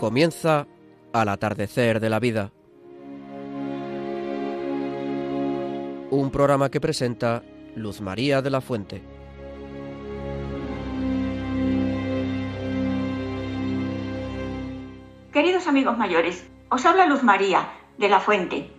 Comienza 0.00 0.66
al 1.12 1.28
atardecer 1.28 2.00
de 2.00 2.08
la 2.08 2.20
vida. 2.20 2.52
Un 6.10 6.30
programa 6.32 6.70
que 6.70 6.80
presenta 6.80 7.42
Luz 7.76 8.00
María 8.00 8.40
de 8.40 8.48
la 8.48 8.62
Fuente. 8.62 9.02
Queridos 15.34 15.66
amigos 15.66 15.98
mayores, 15.98 16.48
os 16.70 16.86
habla 16.86 17.04
Luz 17.04 17.22
María 17.22 17.68
de 17.98 18.08
la 18.08 18.20
Fuente. 18.20 18.70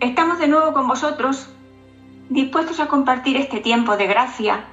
Estamos 0.00 0.40
de 0.40 0.48
nuevo 0.48 0.72
con 0.72 0.88
vosotros, 0.88 1.54
dispuestos 2.30 2.80
a 2.80 2.88
compartir 2.88 3.36
este 3.36 3.60
tiempo 3.60 3.96
de 3.96 4.08
gracia 4.08 4.64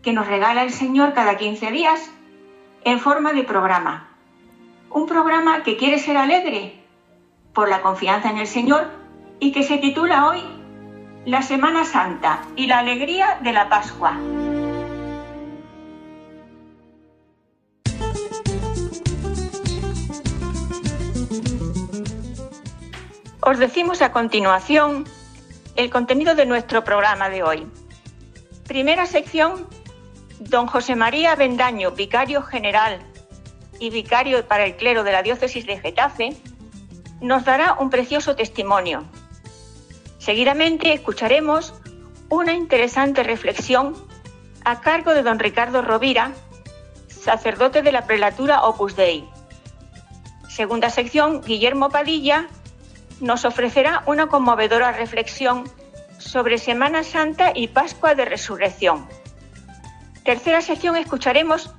que 0.00 0.14
nos 0.14 0.26
regala 0.26 0.62
el 0.62 0.70
Señor 0.70 1.12
cada 1.12 1.36
15 1.36 1.72
días 1.72 2.10
en 2.84 2.98
forma 2.98 3.34
de 3.34 3.42
programa 3.42 4.13
un 4.94 5.06
programa 5.06 5.64
que 5.64 5.76
quiere 5.76 5.98
ser 5.98 6.16
alegre 6.16 6.72
por 7.52 7.68
la 7.68 7.82
confianza 7.82 8.30
en 8.30 8.38
el 8.38 8.46
Señor 8.46 8.88
y 9.40 9.50
que 9.50 9.64
se 9.64 9.78
titula 9.78 10.28
hoy 10.28 10.40
La 11.24 11.42
Semana 11.42 11.84
Santa 11.84 12.42
y 12.54 12.68
la 12.68 12.78
alegría 12.78 13.40
de 13.42 13.52
la 13.52 13.68
Pascua. 13.68 14.16
Os 23.40 23.58
decimos 23.58 24.00
a 24.00 24.12
continuación 24.12 25.06
el 25.74 25.90
contenido 25.90 26.36
de 26.36 26.46
nuestro 26.46 26.84
programa 26.84 27.28
de 27.30 27.42
hoy. 27.42 27.66
Primera 28.68 29.06
sección, 29.06 29.66
don 30.38 30.68
José 30.68 30.94
María 30.94 31.34
Bendaño, 31.34 31.90
vicario 31.90 32.42
general 32.42 33.00
y 33.78 33.90
vicario 33.90 34.46
para 34.46 34.64
el 34.64 34.76
clero 34.76 35.04
de 35.04 35.12
la 35.12 35.22
diócesis 35.22 35.66
de 35.66 35.78
Getafe, 35.78 36.36
nos 37.20 37.44
dará 37.44 37.74
un 37.74 37.90
precioso 37.90 38.36
testimonio. 38.36 39.04
Seguidamente 40.18 40.92
escucharemos 40.92 41.74
una 42.28 42.54
interesante 42.54 43.22
reflexión 43.22 43.94
a 44.64 44.80
cargo 44.80 45.12
de 45.12 45.22
don 45.22 45.38
Ricardo 45.38 45.82
Rovira, 45.82 46.32
sacerdote 47.08 47.82
de 47.82 47.92
la 47.92 48.06
prelatura 48.06 48.62
Opus 48.64 48.96
Dei. 48.96 49.28
Segunda 50.48 50.90
sección, 50.90 51.42
Guillermo 51.42 51.90
Padilla 51.90 52.48
nos 53.20 53.44
ofrecerá 53.44 54.02
una 54.06 54.26
conmovedora 54.28 54.92
reflexión 54.92 55.64
sobre 56.18 56.58
Semana 56.58 57.04
Santa 57.04 57.52
y 57.54 57.68
Pascua 57.68 58.14
de 58.14 58.24
Resurrección. 58.24 59.06
Tercera 60.24 60.62
sección, 60.62 60.96
escucharemos 60.96 61.74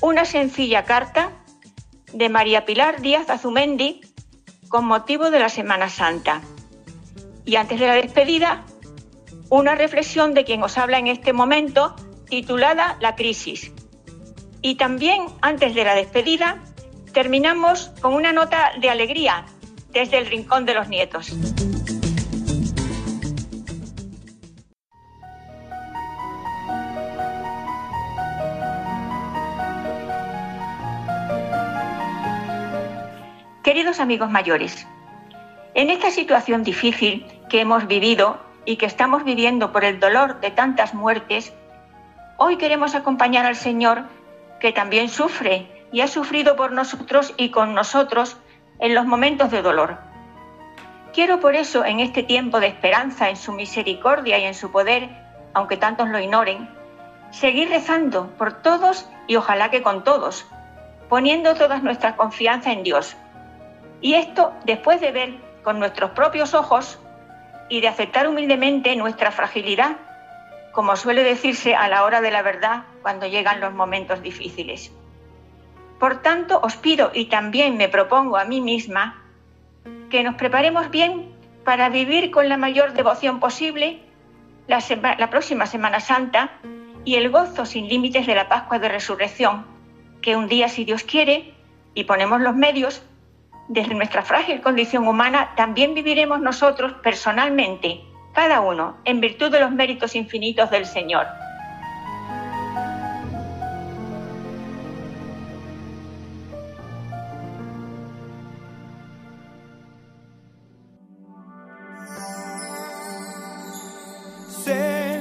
una 0.00 0.24
sencilla 0.24 0.84
carta 0.84 1.32
de 2.12 2.28
María 2.28 2.64
Pilar 2.64 3.00
Díaz 3.00 3.30
Azumendi 3.30 4.00
con 4.68 4.84
motivo 4.84 5.30
de 5.30 5.38
la 5.38 5.48
Semana 5.48 5.88
Santa. 5.88 6.42
Y 7.44 7.56
antes 7.56 7.78
de 7.78 7.86
la 7.86 7.94
despedida, 7.94 8.64
una 9.48 9.74
reflexión 9.74 10.34
de 10.34 10.44
quien 10.44 10.62
os 10.62 10.76
habla 10.78 10.98
en 10.98 11.06
este 11.06 11.32
momento 11.32 11.94
titulada 12.28 12.96
La 13.00 13.14
crisis. 13.14 13.72
Y 14.62 14.74
también 14.74 15.26
antes 15.42 15.74
de 15.74 15.84
la 15.84 15.94
despedida, 15.94 16.62
terminamos 17.12 17.92
con 18.00 18.14
una 18.14 18.32
nota 18.32 18.72
de 18.80 18.90
alegría 18.90 19.46
desde 19.92 20.18
el 20.18 20.26
Rincón 20.26 20.66
de 20.66 20.74
los 20.74 20.88
Nietos. 20.88 21.32
Queridos 33.76 34.00
amigos 34.00 34.30
mayores, 34.30 34.86
en 35.74 35.90
esta 35.90 36.10
situación 36.10 36.62
difícil 36.62 37.26
que 37.50 37.60
hemos 37.60 37.86
vivido 37.86 38.38
y 38.64 38.76
que 38.76 38.86
estamos 38.86 39.22
viviendo 39.22 39.70
por 39.70 39.84
el 39.84 40.00
dolor 40.00 40.40
de 40.40 40.50
tantas 40.50 40.94
muertes, 40.94 41.52
hoy 42.38 42.56
queremos 42.56 42.94
acompañar 42.94 43.44
al 43.44 43.54
Señor 43.54 44.04
que 44.60 44.72
también 44.72 45.10
sufre 45.10 45.66
y 45.92 46.00
ha 46.00 46.08
sufrido 46.08 46.56
por 46.56 46.72
nosotros 46.72 47.34
y 47.36 47.50
con 47.50 47.74
nosotros 47.74 48.38
en 48.78 48.94
los 48.94 49.04
momentos 49.04 49.50
de 49.50 49.60
dolor. 49.60 49.98
Quiero 51.12 51.38
por 51.40 51.54
eso 51.54 51.84
en 51.84 52.00
este 52.00 52.22
tiempo 52.22 52.60
de 52.60 52.68
esperanza 52.68 53.28
en 53.28 53.36
su 53.36 53.52
misericordia 53.52 54.38
y 54.38 54.44
en 54.44 54.54
su 54.54 54.72
poder, 54.72 55.10
aunque 55.52 55.76
tantos 55.76 56.08
lo 56.08 56.18
ignoren, 56.18 56.66
seguir 57.30 57.68
rezando 57.68 58.30
por 58.38 58.62
todos 58.62 59.06
y 59.26 59.36
ojalá 59.36 59.70
que 59.70 59.82
con 59.82 60.02
todos, 60.02 60.46
poniendo 61.10 61.54
toda 61.56 61.80
nuestra 61.80 62.16
confianza 62.16 62.72
en 62.72 62.82
Dios 62.82 63.18
y 64.00 64.14
esto 64.14 64.52
después 64.64 65.00
de 65.00 65.12
ver 65.12 65.34
con 65.62 65.78
nuestros 65.78 66.10
propios 66.12 66.54
ojos 66.54 66.98
y 67.68 67.80
de 67.80 67.88
aceptar 67.88 68.28
humildemente 68.28 68.94
nuestra 68.96 69.30
fragilidad, 69.30 69.96
como 70.72 70.96
suele 70.96 71.24
decirse 71.24 71.74
a 71.74 71.88
la 71.88 72.04
hora 72.04 72.20
de 72.20 72.30
la 72.30 72.42
verdad 72.42 72.84
cuando 73.02 73.26
llegan 73.26 73.60
los 73.60 73.72
momentos 73.72 74.22
difíciles. 74.22 74.92
Por 75.98 76.22
tanto, 76.22 76.60
os 76.62 76.76
pido 76.76 77.10
y 77.14 77.26
también 77.26 77.76
me 77.76 77.88
propongo 77.88 78.36
a 78.36 78.44
mí 78.44 78.60
misma 78.60 79.22
que 80.10 80.22
nos 80.22 80.34
preparemos 80.34 80.90
bien 80.90 81.34
para 81.64 81.88
vivir 81.88 82.30
con 82.30 82.48
la 82.48 82.56
mayor 82.56 82.92
devoción 82.92 83.40
posible 83.40 84.00
la, 84.68 85.30
próxima 85.30 85.66
Semana 85.66 86.00
Santa 86.00 86.52
y 87.04 87.14
el 87.14 87.30
gozo 87.30 87.66
sin 87.66 87.88
límites 87.88 88.26
de 88.26 88.34
la 88.34 88.48
Pascua 88.48 88.78
de 88.78 88.88
Resurrección, 88.88 89.64
que 90.20 90.36
un 90.36 90.48
día, 90.48 90.68
si 90.68 90.84
Dios 90.84 91.04
quiere, 91.04 91.54
y 91.94 92.04
ponemos 92.04 92.40
los 92.40 92.54
medios, 92.54 93.02
desde 93.68 93.94
nuestra 93.94 94.22
frágil 94.22 94.60
condición 94.60 95.08
humana, 95.08 95.52
también 95.56 95.94
viviremos 95.94 96.40
nosotros 96.40 96.94
personalmente, 97.02 98.00
cada 98.32 98.60
uno, 98.60 98.96
en 99.04 99.20
virtud 99.20 99.50
de 99.50 99.60
los 99.60 99.72
méritos 99.72 100.14
infinitos 100.14 100.70
del 100.70 100.86
Señor. 100.86 101.26
Sé 114.64 115.20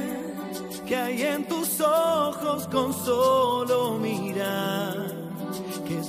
que 0.85 0.95
hay 0.95 1.21
en 1.23 1.47
tus 1.47 1.81
ojos 1.81 2.67
con 2.67 2.93
solo 2.93 3.94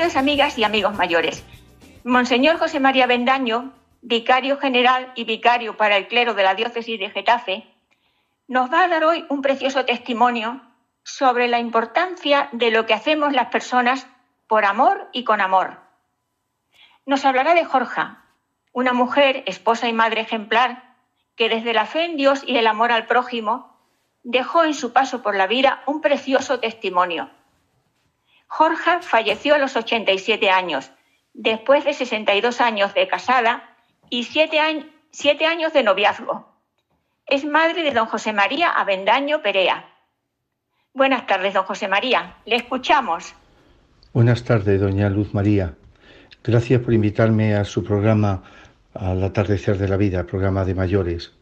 Queridas 0.00 0.16
amigas 0.16 0.56
y 0.56 0.64
amigos 0.64 0.94
mayores, 0.94 1.44
Monseñor 2.04 2.56
José 2.56 2.80
María 2.80 3.06
Bendaño, 3.06 3.74
vicario 4.00 4.56
general 4.56 5.12
y 5.14 5.24
vicario 5.24 5.76
para 5.76 5.98
el 5.98 6.08
clero 6.08 6.32
de 6.32 6.42
la 6.42 6.54
diócesis 6.54 6.98
de 6.98 7.10
Getafe, 7.10 7.66
nos 8.48 8.72
va 8.72 8.84
a 8.84 8.88
dar 8.88 9.04
hoy 9.04 9.26
un 9.28 9.42
precioso 9.42 9.84
testimonio 9.84 10.62
sobre 11.02 11.48
la 11.48 11.58
importancia 11.58 12.48
de 12.52 12.70
lo 12.70 12.86
que 12.86 12.94
hacemos 12.94 13.34
las 13.34 13.48
personas 13.48 14.06
por 14.46 14.64
amor 14.64 15.10
y 15.12 15.24
con 15.24 15.42
amor. 15.42 15.78
Nos 17.04 17.26
hablará 17.26 17.52
de 17.52 17.66
Jorja, 17.66 18.24
una 18.72 18.94
mujer, 18.94 19.44
esposa 19.44 19.86
y 19.86 19.92
madre 19.92 20.22
ejemplar, 20.22 20.94
que 21.36 21.50
desde 21.50 21.74
la 21.74 21.84
fe 21.84 22.06
en 22.06 22.16
Dios 22.16 22.42
y 22.46 22.56
el 22.56 22.68
amor 22.68 22.90
al 22.90 23.04
prójimo 23.04 23.76
dejó 24.22 24.64
en 24.64 24.72
su 24.72 24.94
paso 24.94 25.20
por 25.20 25.36
la 25.36 25.46
vida 25.46 25.82
un 25.84 26.00
precioso 26.00 26.58
testimonio. 26.58 27.28
Jorja 28.50 29.00
falleció 29.00 29.54
a 29.54 29.58
los 29.58 29.76
87 29.76 30.50
años, 30.50 30.90
después 31.32 31.84
de 31.84 31.94
62 31.94 32.60
años 32.60 32.92
de 32.94 33.06
casada 33.06 33.76
y 34.10 34.24
7 34.24 34.58
años 34.58 35.72
de 35.72 35.82
noviazgo. 35.84 36.52
Es 37.26 37.44
madre 37.44 37.84
de 37.84 37.92
don 37.92 38.06
José 38.06 38.32
María 38.32 38.68
Avendaño 38.72 39.40
Perea. 39.40 39.88
Buenas 40.92 41.28
tardes, 41.28 41.54
don 41.54 41.62
José 41.62 41.86
María. 41.86 42.38
Le 42.44 42.56
escuchamos. 42.56 43.34
Buenas 44.12 44.42
tardes, 44.42 44.80
doña 44.80 45.08
Luz 45.08 45.32
María. 45.32 45.76
Gracias 46.42 46.82
por 46.82 46.92
invitarme 46.92 47.54
a 47.54 47.64
su 47.64 47.84
programa 47.84 48.42
al 48.94 49.22
atardecer 49.22 49.78
de 49.78 49.86
la 49.86 49.96
vida, 49.96 50.26
programa 50.26 50.64
de 50.64 50.74
mayores. 50.74 51.32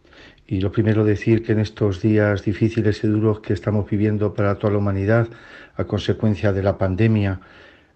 Y 0.51 0.61
lo 0.61 0.73
primero 0.73 1.05
decir 1.05 1.43
que 1.43 1.53
en 1.53 1.61
estos 1.61 2.01
días 2.01 2.43
difíciles 2.43 3.05
y 3.05 3.07
duros 3.07 3.41
que 3.41 3.53
estamos 3.53 3.89
viviendo 3.89 4.33
para 4.33 4.55
toda 4.55 4.73
la 4.73 4.79
humanidad 4.79 5.29
a 5.77 5.85
consecuencia 5.85 6.55
de 6.55 6.63
la 6.63 6.79
pandemia 6.79 7.41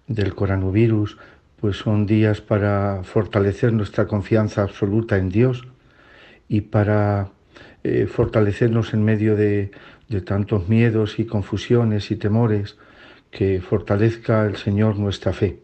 del 0.06 0.34
coronavirus, 0.34 1.16
pues 1.58 1.78
son 1.78 2.04
días 2.04 2.42
para 2.42 3.04
fortalecer 3.04 3.72
nuestra 3.72 4.06
confianza 4.06 4.60
absoluta 4.60 5.16
en 5.16 5.30
Dios 5.30 5.66
y 6.46 6.60
para 6.60 7.30
eh, 7.84 8.06
fortalecernos 8.06 8.92
en 8.92 9.02
medio 9.02 9.34
de, 9.34 9.70
de 10.10 10.20
tantos 10.20 10.68
miedos 10.68 11.18
y 11.18 11.24
confusiones 11.24 12.10
y 12.10 12.16
temores, 12.16 12.76
que 13.30 13.62
fortalezca 13.62 14.44
el 14.44 14.56
Señor 14.56 14.98
nuestra 14.98 15.32
fe. 15.32 15.60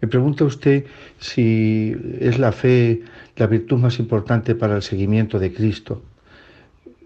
Me 0.00 0.06
pregunta 0.06 0.44
usted 0.44 0.84
si 1.18 1.96
es 2.20 2.38
la 2.38 2.52
fe 2.52 3.02
la 3.34 3.48
virtud 3.48 3.78
más 3.78 3.98
importante 3.98 4.54
para 4.54 4.76
el 4.76 4.82
seguimiento 4.82 5.40
de 5.40 5.52
Cristo. 5.52 6.04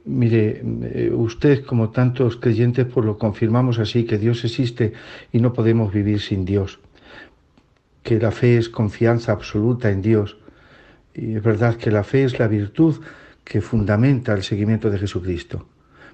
Mire, 0.07 0.63
eh, 0.83 1.11
usted 1.15 1.65
como 1.65 1.91
tantos 1.91 2.37
creyentes 2.37 2.87
pues 2.87 3.07
lo 3.07 3.17
confirmamos 3.17 3.79
así, 3.79 4.05
que 4.05 4.19
Dios 4.19 4.45
existe 4.45 4.93
y 5.33 5.41
no 5.41 5.55
podemos 5.55 5.93
vivir 5.93 6.21
sin 6.21 6.45
Dios, 6.45 6.79
que 8.03 8.19
la 8.19 8.31
fe 8.31 8.59
es 8.59 8.69
confianza 8.69 9.33
absoluta 9.33 9.91
en 9.91 10.03
Dios. 10.03 10.37
Y 11.15 11.37
es 11.37 11.43
verdad 11.43 11.77
que 11.77 11.91
la 11.91 12.05
fe 12.05 12.25
es 12.25 12.39
la 12.39 12.49
virtud 12.49 13.01
que 13.45 13.63
fundamenta 13.63 14.35
el 14.35 14.43
seguimiento 14.43 14.91
de 14.91 14.99
Jesucristo. 14.99 15.67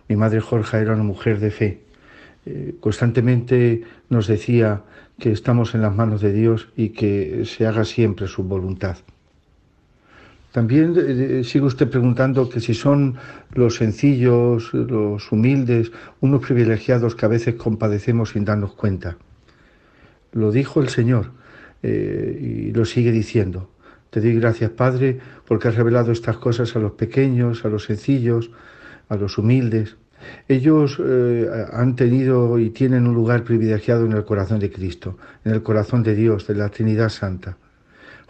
Mi 0.09 0.17
madre 0.17 0.41
Jorge 0.41 0.79
era 0.79 0.95
una 0.95 1.03
mujer 1.03 1.41
de 1.41 1.51
fe. 1.51 1.81
Eh, 2.47 2.75
constantemente 2.81 3.83
nos 4.09 4.27
decía 4.27 4.83
que 5.19 5.33
estamos 5.33 5.75
en 5.75 5.83
las 5.83 5.95
manos 5.95 6.21
de 6.21 6.33
Dios 6.33 6.69
y 6.77 6.91
que 6.91 7.45
se 7.45 7.67
haga 7.67 7.85
siempre 7.85 8.27
su 8.27 8.43
voluntad. 8.45 8.99
También 10.53 10.95
eh, 10.97 11.45
sigue 11.45 11.65
usted 11.65 11.89
preguntando 11.89 12.49
que 12.49 12.61
si 12.61 12.75
son 12.75 13.17
los 13.55 13.77
sencillos, 13.77 14.75
los 14.75 15.31
humildes, 15.31 15.93
unos 16.21 16.43
privilegiados 16.43 17.15
que 17.15 17.27
a 17.27 17.29
veces 17.29 17.55
compadecemos 17.55 18.31
sin 18.31 18.45
darnos 18.45 18.73
cuenta. 18.75 19.17
Lo 20.33 20.51
dijo 20.51 20.81
el 20.81 20.89
Señor 20.89 21.31
eh, 21.83 22.67
y 22.69 22.73
lo 22.73 22.85
sigue 22.85 23.13
diciendo. 23.13 23.71
Te 24.11 24.21
doy 24.21 24.35
gracias, 24.35 24.73
Padre, 24.73 25.21
porque 25.47 25.69
has 25.69 25.77
revelado 25.77 26.11
estas 26.11 26.37
cosas 26.39 26.75
a 26.75 26.81
los 26.81 26.93
pequeños, 26.93 27.65
a 27.65 27.69
los 27.69 27.85
sencillos, 27.85 28.51
a 29.09 29.17
los 29.17 29.39
humildes. 29.39 29.97
Ellos 30.49 31.01
eh, 31.01 31.49
han 31.73 31.95
tenido 31.95 32.59
y 32.59 32.71
tienen 32.71 33.07
un 33.07 33.15
lugar 33.15 33.45
privilegiado 33.45 34.05
en 34.05 34.13
el 34.13 34.25
corazón 34.25 34.59
de 34.59 34.71
Cristo, 34.71 35.17
en 35.45 35.53
el 35.53 35.63
corazón 35.63 36.03
de 36.03 36.17
Dios, 36.17 36.49
de 36.49 36.57
la 36.57 36.69
Trinidad 36.71 37.09
Santa. 37.09 37.57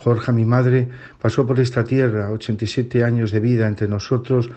Jorge, 0.02 0.32
mi 0.32 0.46
madre, 0.46 0.88
pasó 1.20 1.46
por 1.46 1.60
esta 1.60 1.84
tierra, 1.84 2.30
87 2.30 3.04
años 3.04 3.32
de 3.32 3.40
vida 3.40 3.68
entre 3.68 3.86
nosotros, 3.86 4.50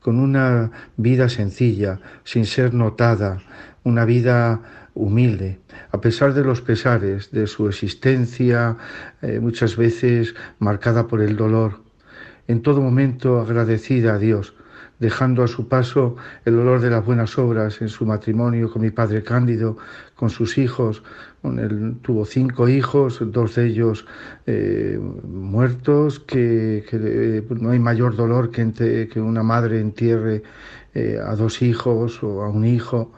con 0.00 0.18
una 0.18 0.72
vida 0.96 1.28
sencilla, 1.28 2.00
sin 2.24 2.46
ser 2.46 2.74
notada, 2.74 3.38
una 3.84 4.04
vida 4.04 4.60
humilde, 4.94 5.60
a 5.92 6.00
pesar 6.00 6.34
de 6.34 6.42
los 6.42 6.60
pesares 6.62 7.30
de 7.30 7.46
su 7.46 7.68
existencia, 7.68 8.76
eh, 9.22 9.38
muchas 9.38 9.76
veces 9.76 10.34
marcada 10.58 11.06
por 11.06 11.22
el 11.22 11.36
dolor, 11.36 11.80
en 12.48 12.62
todo 12.62 12.80
momento 12.80 13.40
agradecida 13.40 14.14
a 14.14 14.18
Dios 14.18 14.54
dejando 14.98 15.44
a 15.44 15.48
su 15.48 15.68
paso 15.68 16.16
el 16.44 16.58
olor 16.58 16.80
de 16.80 16.90
las 16.90 17.04
buenas 17.04 17.38
obras 17.38 17.80
en 17.80 17.88
su 17.88 18.04
matrimonio 18.04 18.70
con 18.70 18.82
mi 18.82 18.90
padre 18.90 19.22
Cándido, 19.22 19.76
con 20.14 20.30
sus 20.30 20.58
hijos. 20.58 21.02
tuvo 22.02 22.24
cinco 22.24 22.68
hijos, 22.68 23.20
dos 23.20 23.54
de 23.54 23.66
ellos 23.66 24.06
eh, 24.46 24.98
muertos, 24.98 26.18
que, 26.20 26.84
eh, 26.90 27.46
no 27.60 27.70
hay 27.70 27.78
mayor 27.78 28.16
dolor 28.16 28.50
que, 28.50 29.08
que 29.12 29.20
una 29.20 29.42
madre 29.42 29.80
entierre 29.80 30.42
eh, 30.94 31.18
a 31.24 31.36
dos 31.36 31.62
hijos 31.62 32.22
o 32.22 32.42
a 32.42 32.48
un 32.48 32.64
hijo. 32.64 33.12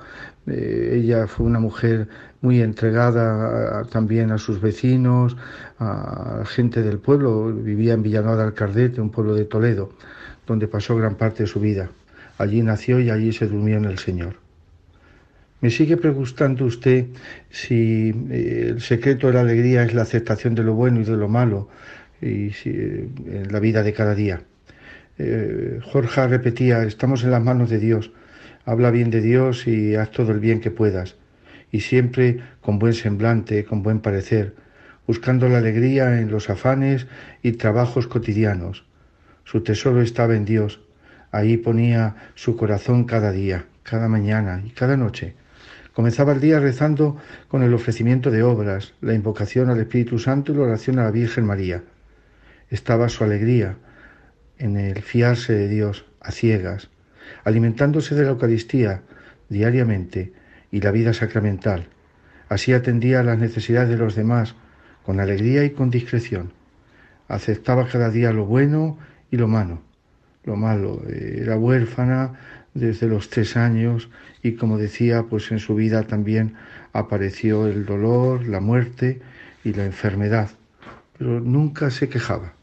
ella 0.46 1.26
fue 1.26 1.46
una 1.46 1.60
mujer 1.60 2.08
muy 2.42 2.60
entregada 2.60 3.84
también 3.84 4.32
a 4.32 4.38
sus 4.38 4.60
vecinos, 4.60 5.36
a 5.78 6.38
la 6.40 6.46
gente 6.46 6.82
del 6.82 6.98
pueblo. 6.98 7.52
Vivía 7.52 7.94
en 7.94 8.02
Villanueva 8.02 8.44
del 8.44 8.54
Cardete, 8.54 9.00
un 9.00 9.10
pueblo 9.10 9.34
de 9.34 9.44
Toledo 9.44 9.90
donde 10.46 10.68
pasó 10.68 10.96
gran 10.96 11.14
parte 11.14 11.44
de 11.44 11.46
su 11.46 11.60
vida. 11.60 11.90
Allí 12.38 12.62
nació 12.62 13.00
y 13.00 13.10
allí 13.10 13.32
se 13.32 13.46
durmió 13.46 13.76
en 13.76 13.84
el 13.84 13.98
Señor. 13.98 14.36
Me 15.60 15.70
sigue 15.70 15.98
preguntando 15.98 16.64
usted 16.64 17.06
si 17.50 18.14
eh, 18.30 18.68
el 18.70 18.80
secreto 18.80 19.26
de 19.26 19.34
la 19.34 19.40
alegría 19.40 19.82
es 19.82 19.92
la 19.92 20.02
aceptación 20.02 20.54
de 20.54 20.62
lo 20.62 20.74
bueno 20.74 21.00
y 21.00 21.04
de 21.04 21.16
lo 21.16 21.28
malo 21.28 21.68
y 22.22 22.50
eh, 22.64 23.08
en 23.26 23.52
la 23.52 23.60
vida 23.60 23.82
de 23.82 23.92
cada 23.92 24.14
día. 24.14 24.42
Eh, 25.18 25.80
Jorge 25.82 26.26
repetía, 26.28 26.82
estamos 26.84 27.24
en 27.24 27.30
las 27.30 27.42
manos 27.42 27.68
de 27.68 27.78
Dios, 27.78 28.10
habla 28.64 28.90
bien 28.90 29.10
de 29.10 29.20
Dios 29.20 29.66
y 29.66 29.94
haz 29.96 30.10
todo 30.10 30.32
el 30.32 30.40
bien 30.40 30.60
que 30.60 30.70
puedas, 30.70 31.16
y 31.70 31.80
siempre 31.80 32.40
con 32.62 32.78
buen 32.78 32.94
semblante, 32.94 33.64
con 33.64 33.82
buen 33.82 34.00
parecer, 34.00 34.54
buscando 35.06 35.46
la 35.48 35.58
alegría 35.58 36.20
en 36.20 36.30
los 36.30 36.48
afanes 36.48 37.06
y 37.42 37.52
trabajos 37.52 38.06
cotidianos, 38.06 38.86
su 39.44 39.62
tesoro 39.62 40.02
estaba 40.02 40.36
en 40.36 40.44
Dios. 40.44 40.80
Ahí 41.32 41.56
ponía 41.56 42.16
su 42.34 42.56
corazón 42.56 43.04
cada 43.04 43.32
día, 43.32 43.66
cada 43.82 44.08
mañana 44.08 44.62
y 44.64 44.70
cada 44.70 44.96
noche. 44.96 45.34
Comenzaba 45.92 46.32
el 46.32 46.40
día 46.40 46.60
rezando 46.60 47.16
con 47.48 47.62
el 47.62 47.74
ofrecimiento 47.74 48.30
de 48.30 48.42
obras, 48.42 48.94
la 49.00 49.14
invocación 49.14 49.70
al 49.70 49.80
Espíritu 49.80 50.18
Santo 50.18 50.52
y 50.52 50.56
la 50.56 50.62
oración 50.62 50.98
a 50.98 51.04
la 51.04 51.10
Virgen 51.10 51.44
María. 51.44 51.82
Estaba 52.68 53.08
su 53.08 53.24
alegría 53.24 53.76
en 54.58 54.76
el 54.76 55.02
fiarse 55.02 55.52
de 55.52 55.68
Dios 55.68 56.06
a 56.20 56.30
ciegas, 56.30 56.90
alimentándose 57.44 58.14
de 58.14 58.22
la 58.22 58.30
Eucaristía 58.30 59.02
diariamente 59.48 60.32
y 60.70 60.80
la 60.80 60.92
vida 60.92 61.12
sacramental. 61.12 61.88
Así 62.48 62.72
atendía 62.72 63.20
a 63.20 63.24
las 63.24 63.38
necesidades 63.38 63.88
de 63.88 63.96
los 63.96 64.14
demás 64.14 64.54
con 65.02 65.20
alegría 65.20 65.64
y 65.64 65.70
con 65.70 65.90
discreción. 65.90 66.52
Aceptaba 67.28 67.86
cada 67.88 68.10
día 68.10 68.32
lo 68.32 68.44
bueno 68.44 68.98
y 69.30 69.36
lo 69.36 69.48
malo. 69.48 69.80
Lo 70.44 70.56
malo, 70.56 71.02
era 71.08 71.56
huérfana 71.56 72.32
desde 72.74 73.06
los 73.06 73.28
tres 73.28 73.56
años 73.56 74.08
y 74.42 74.52
como 74.52 74.78
decía, 74.78 75.24
pues 75.24 75.50
en 75.50 75.58
su 75.58 75.74
vida 75.74 76.04
también 76.04 76.54
apareció 76.92 77.66
el 77.66 77.84
dolor, 77.84 78.46
la 78.46 78.60
muerte 78.60 79.20
y 79.64 79.74
la 79.74 79.84
enfermedad, 79.84 80.50
pero 81.18 81.40
nunca 81.40 81.90
se 81.90 82.08
quejaba. 82.08 82.54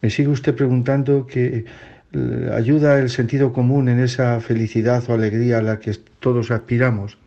Me 0.00 0.10
sigue 0.10 0.28
usted 0.28 0.54
preguntando 0.54 1.26
que 1.26 1.66
eh, 2.12 2.50
ayuda 2.54 2.98
el 2.98 3.10
sentido 3.10 3.52
común 3.52 3.88
en 3.88 4.00
esa 4.00 4.40
felicidad 4.40 5.04
o 5.08 5.14
alegría 5.14 5.58
a 5.58 5.62
la 5.62 5.78
que 5.78 5.94
todos 6.20 6.50
aspiramos. 6.50 7.18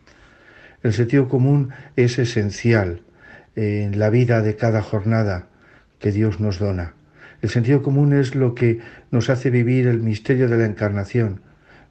El 0.82 0.92
sentido 0.92 1.28
común 1.28 1.70
es 1.96 2.18
esencial 2.18 3.00
en 3.54 3.98
la 3.98 4.10
vida 4.10 4.42
de 4.42 4.56
cada 4.56 4.82
jornada 4.82 5.46
que 5.98 6.12
Dios 6.12 6.40
nos 6.40 6.58
dona. 6.58 6.95
El 7.46 7.50
sentido 7.50 7.80
común 7.80 8.12
es 8.12 8.34
lo 8.34 8.56
que 8.56 8.80
nos 9.12 9.30
hace 9.30 9.50
vivir 9.50 9.86
el 9.86 10.00
misterio 10.00 10.48
de 10.48 10.56
la 10.56 10.66
encarnación, 10.66 11.42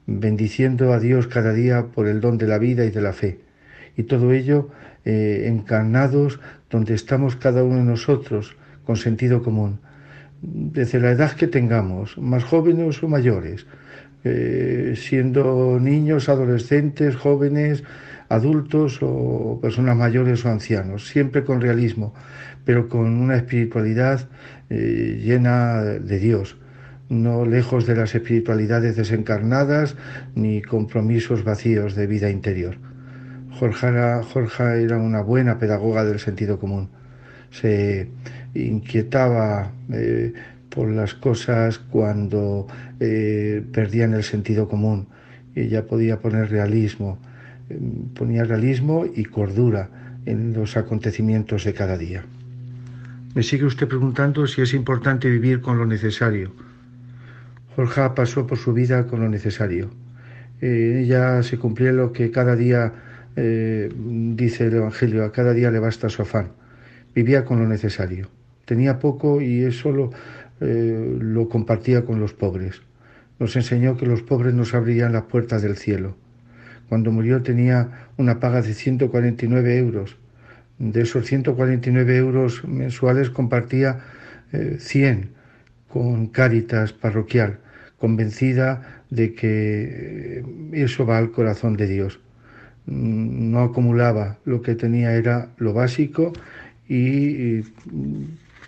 bendiciendo 0.06 0.92
a 0.92 1.00
Dios 1.00 1.28
cada 1.28 1.54
día 1.54 1.86
por 1.86 2.08
el 2.08 2.20
don 2.20 2.36
de 2.36 2.46
la 2.46 2.58
vida 2.58 2.84
y 2.84 2.90
de 2.90 3.00
la 3.00 3.14
fe. 3.14 3.38
Y 3.96 4.02
todo 4.02 4.34
ello 4.34 4.68
eh, 5.06 5.44
encarnados 5.46 6.40
donde 6.68 6.92
estamos 6.92 7.36
cada 7.36 7.64
uno 7.64 7.76
de 7.76 7.84
nosotros, 7.84 8.54
con 8.84 8.96
sentido 8.96 9.42
común. 9.42 9.80
Desde 10.42 11.00
la 11.00 11.12
edad 11.12 11.32
que 11.32 11.46
tengamos, 11.46 12.18
más 12.18 12.44
jóvenes 12.44 13.02
o 13.02 13.08
mayores, 13.08 13.66
eh, 14.24 14.92
siendo 14.94 15.80
niños, 15.80 16.28
adolescentes, 16.28 17.16
jóvenes, 17.16 17.82
adultos 18.28 18.98
o 19.02 19.58
personas 19.60 19.96
mayores 19.96 20.44
o 20.44 20.50
ancianos, 20.50 21.06
siempre 21.06 21.44
con 21.44 21.60
realismo, 21.60 22.14
pero 22.64 22.88
con 22.88 23.06
una 23.16 23.36
espiritualidad 23.36 24.28
eh, 24.70 25.20
llena 25.22 25.82
de 25.82 26.18
Dios, 26.18 26.56
no 27.08 27.44
lejos 27.44 27.86
de 27.86 27.96
las 27.96 28.14
espiritualidades 28.14 28.96
desencarnadas 28.96 29.96
ni 30.34 30.62
compromisos 30.62 31.44
vacíos 31.44 31.94
de 31.94 32.06
vida 32.06 32.30
interior. 32.30 32.78
Jorge 33.58 33.86
era, 33.86 34.98
una 34.98 35.22
buena 35.22 35.58
pedagoga 35.58 36.04
del 36.04 36.18
sentido 36.18 36.58
común. 36.58 36.90
Se 37.50 38.10
inquietaba 38.54 39.72
eh, 39.90 40.34
por 40.68 40.90
las 40.90 41.14
cosas 41.14 41.78
cuando 41.78 42.66
eh, 43.00 43.64
perdían 43.72 44.12
el 44.12 44.24
sentido 44.24 44.68
común. 44.68 45.08
Ella 45.54 45.86
podía 45.86 46.20
poner 46.20 46.50
realismo, 46.50 47.18
ponía 48.14 48.44
realismo 48.44 49.04
y 49.06 49.24
cordura 49.24 49.90
en 50.24 50.52
los 50.52 50.76
acontecimientos 50.76 51.64
de 51.64 51.74
cada 51.74 51.96
día. 51.96 52.24
Me 53.34 53.42
sigue 53.42 53.64
usted 53.64 53.86
preguntando 53.86 54.46
si 54.46 54.62
es 54.62 54.72
importante 54.74 55.28
vivir 55.28 55.60
con 55.60 55.78
lo 55.78 55.86
necesario. 55.86 56.52
Jorge 57.74 58.02
pasó 58.14 58.46
por 58.46 58.58
su 58.58 58.72
vida 58.72 59.06
con 59.06 59.20
lo 59.20 59.28
necesario. 59.28 59.90
Eh, 60.60 61.02
ella 61.04 61.42
se 61.42 61.58
cumplía 61.58 61.92
lo 61.92 62.12
que 62.12 62.30
cada 62.30 62.56
día 62.56 62.92
dice 63.36 64.66
el 64.66 64.76
Evangelio, 64.76 65.22
a 65.24 65.30
cada 65.30 65.52
día 65.52 65.70
le 65.70 65.78
basta 65.78 66.08
su 66.08 66.22
afán. 66.22 66.52
Vivía 67.14 67.44
con 67.44 67.58
lo 67.58 67.68
necesario. 67.68 68.28
Tenía 68.64 68.98
poco 68.98 69.42
y 69.42 69.62
eso 69.62 69.92
lo, 69.92 70.10
eh, 70.60 71.18
lo 71.20 71.48
compartía 71.48 72.04
con 72.04 72.18
los 72.18 72.32
pobres. 72.32 72.80
Nos 73.38 73.54
enseñó 73.56 73.96
que 73.96 74.06
los 74.06 74.22
pobres 74.22 74.54
nos 74.54 74.74
abrían 74.74 75.12
las 75.12 75.24
puertas 75.24 75.62
del 75.62 75.76
cielo. 75.76 76.16
Cuando 76.88 77.10
murió 77.10 77.42
tenía 77.42 78.08
una 78.16 78.38
paga 78.38 78.62
de 78.62 78.74
149 78.74 79.78
euros. 79.78 80.16
De 80.78 81.02
esos 81.02 81.26
149 81.26 82.16
euros 82.16 82.64
mensuales 82.64 83.30
compartía 83.30 84.00
100 84.78 85.18
eh, 85.18 85.28
con 85.88 86.26
Cáritas 86.26 86.92
parroquial, 86.92 87.58
convencida 87.98 89.02
de 89.10 89.34
que 89.34 90.40
eh, 90.40 90.44
eso 90.72 91.06
va 91.06 91.18
al 91.18 91.30
corazón 91.30 91.76
de 91.76 91.86
Dios. 91.86 92.20
Mm, 92.86 93.50
no 93.50 93.62
acumulaba, 93.62 94.38
lo 94.44 94.62
que 94.62 94.74
tenía 94.74 95.14
era 95.14 95.48
lo 95.56 95.72
básico 95.72 96.32
y 96.88 97.62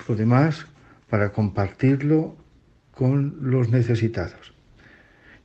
lo 0.08 0.16
demás 0.16 0.66
para 1.08 1.30
compartirlo 1.30 2.37
con 2.92 3.37
los 3.40 3.70
necesitados. 3.70 4.58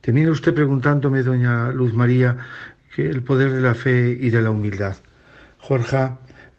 Termina 0.04 0.32
usted 0.32 0.52
preguntándome, 0.52 1.22
doña 1.22 1.72
Luz 1.72 1.94
María, 1.94 2.36
que 2.94 3.08
el 3.08 3.22
poder 3.22 3.52
de 3.52 3.62
la 3.62 3.74
fe 3.74 4.18
y 4.20 4.28
de 4.28 4.42
la 4.42 4.50
humildad. 4.50 4.96
Jorge 5.56 6.10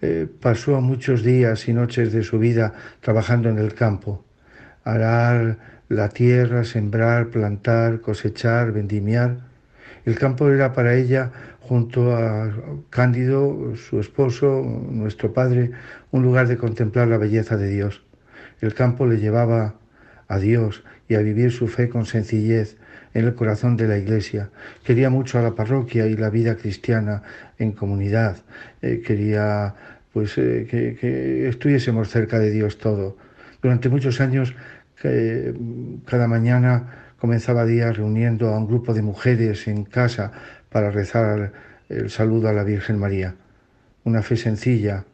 eh, 0.02 0.28
pasó 0.42 0.82
muchos 0.82 1.22
días 1.22 1.68
y 1.68 1.74
noches 1.74 2.12
de 2.12 2.24
su 2.24 2.40
vida 2.40 2.74
trabajando 3.02 3.48
en 3.50 3.60
el 3.60 3.76
campo, 3.76 4.26
arar 4.84 5.60
la 5.90 6.10
tierra, 6.10 6.64
sembrar, 6.64 7.28
plantar, 7.28 8.02
cosechar, 8.02 8.72
vendimiar. 8.72 9.38
El 10.06 10.18
campo 10.18 10.50
era 10.50 10.74
para 10.74 10.96
ella, 10.96 11.32
junto 11.60 12.16
a 12.16 12.52
Cándido, 12.90 13.76
su 13.76 14.00
esposo, 14.00 14.64
nuestro 14.90 15.34
padre, 15.34 15.70
un 16.10 16.24
lugar 16.24 16.48
de 16.48 16.58
contemplar 16.58 17.10
la 17.10 17.20
belleza 17.20 17.58
de 17.58 17.70
Dios. 17.70 18.02
El 18.60 18.74
campo 18.74 19.06
le 19.06 19.20
llevaba 19.20 19.76
a 20.28 20.40
Dios 20.40 20.84
y 21.08 21.14
a 21.14 21.20
vivir 21.20 21.52
su 21.52 21.68
fe 21.68 21.90
con 21.90 22.08
sencillez 22.08 22.78
en 23.16 23.26
el 23.26 23.34
corazón 23.34 23.78
de 23.78 23.88
la 23.88 23.98
iglesia. 23.98 24.50
Quería 24.84 25.10
mucho 25.10 25.40
a 25.40 25.42
la 25.42 25.56
parroquia 25.56 26.06
y 26.06 26.16
la 26.16 26.30
vida 26.30 26.56
cristiana 26.56 27.24
en 27.58 27.72
comunidad. 27.72 28.38
Eh, 28.84 29.02
quería 29.04 29.74
pues 30.14 30.38
eh, 30.38 30.68
que, 30.70 31.50
estuviésemos 31.50 32.10
cerca 32.10 32.38
de 32.38 32.52
Dios 32.52 32.78
todo. 32.78 33.18
Durante 33.62 33.90
muchos 33.90 34.22
años, 34.22 34.54
cada 36.06 36.28
mañana 36.28 37.14
comenzaba 37.20 37.66
día 37.66 37.92
reuniendo 37.92 38.50
a 38.50 38.58
un 38.58 38.68
grupo 38.68 38.94
de 38.94 39.02
mujeres 39.02 39.68
en 39.68 39.84
casa 39.84 40.32
para 40.70 40.92
rezar 40.92 41.52
el 41.90 42.10
saludo 42.10 42.50
a 42.50 42.54
la 42.54 42.64
Virgen 42.64 43.00
María. 43.00 43.36
Una 44.04 44.22
fe 44.22 44.38
sencilla, 44.38 45.06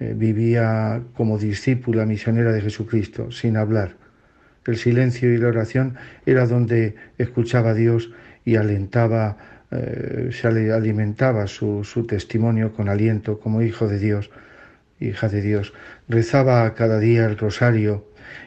eh, 0.00 0.12
vivía 0.16 1.02
como 1.16 1.38
discípula 1.38 2.04
misionera 2.04 2.52
de 2.52 2.60
Jesucristo, 2.60 3.30
sin 3.30 3.56
hablar. 3.56 4.03
El 4.66 4.76
silencio 4.76 5.32
y 5.32 5.36
la 5.36 5.48
oración 5.48 5.96
era 6.26 6.46
donde 6.46 6.94
escuchaba 7.18 7.70
a 7.70 7.74
Dios 7.74 8.10
y 8.44 8.56
alentaba, 8.56 9.36
eh, 9.70 10.30
se 10.32 10.48
alimentaba 10.48 11.46
su, 11.46 12.06
testimonio 12.08 12.72
con 12.72 12.88
aliento 12.88 13.38
como 13.38 13.62
hijo 13.62 13.88
de 13.88 13.98
Dios, 13.98 14.30
hija 15.00 15.28
de 15.28 15.42
Dios. 15.42 15.72
Rezaba 16.08 16.74
cada 16.74 16.98
día 16.98 17.26
el 17.26 17.36
rosario 17.36 18.06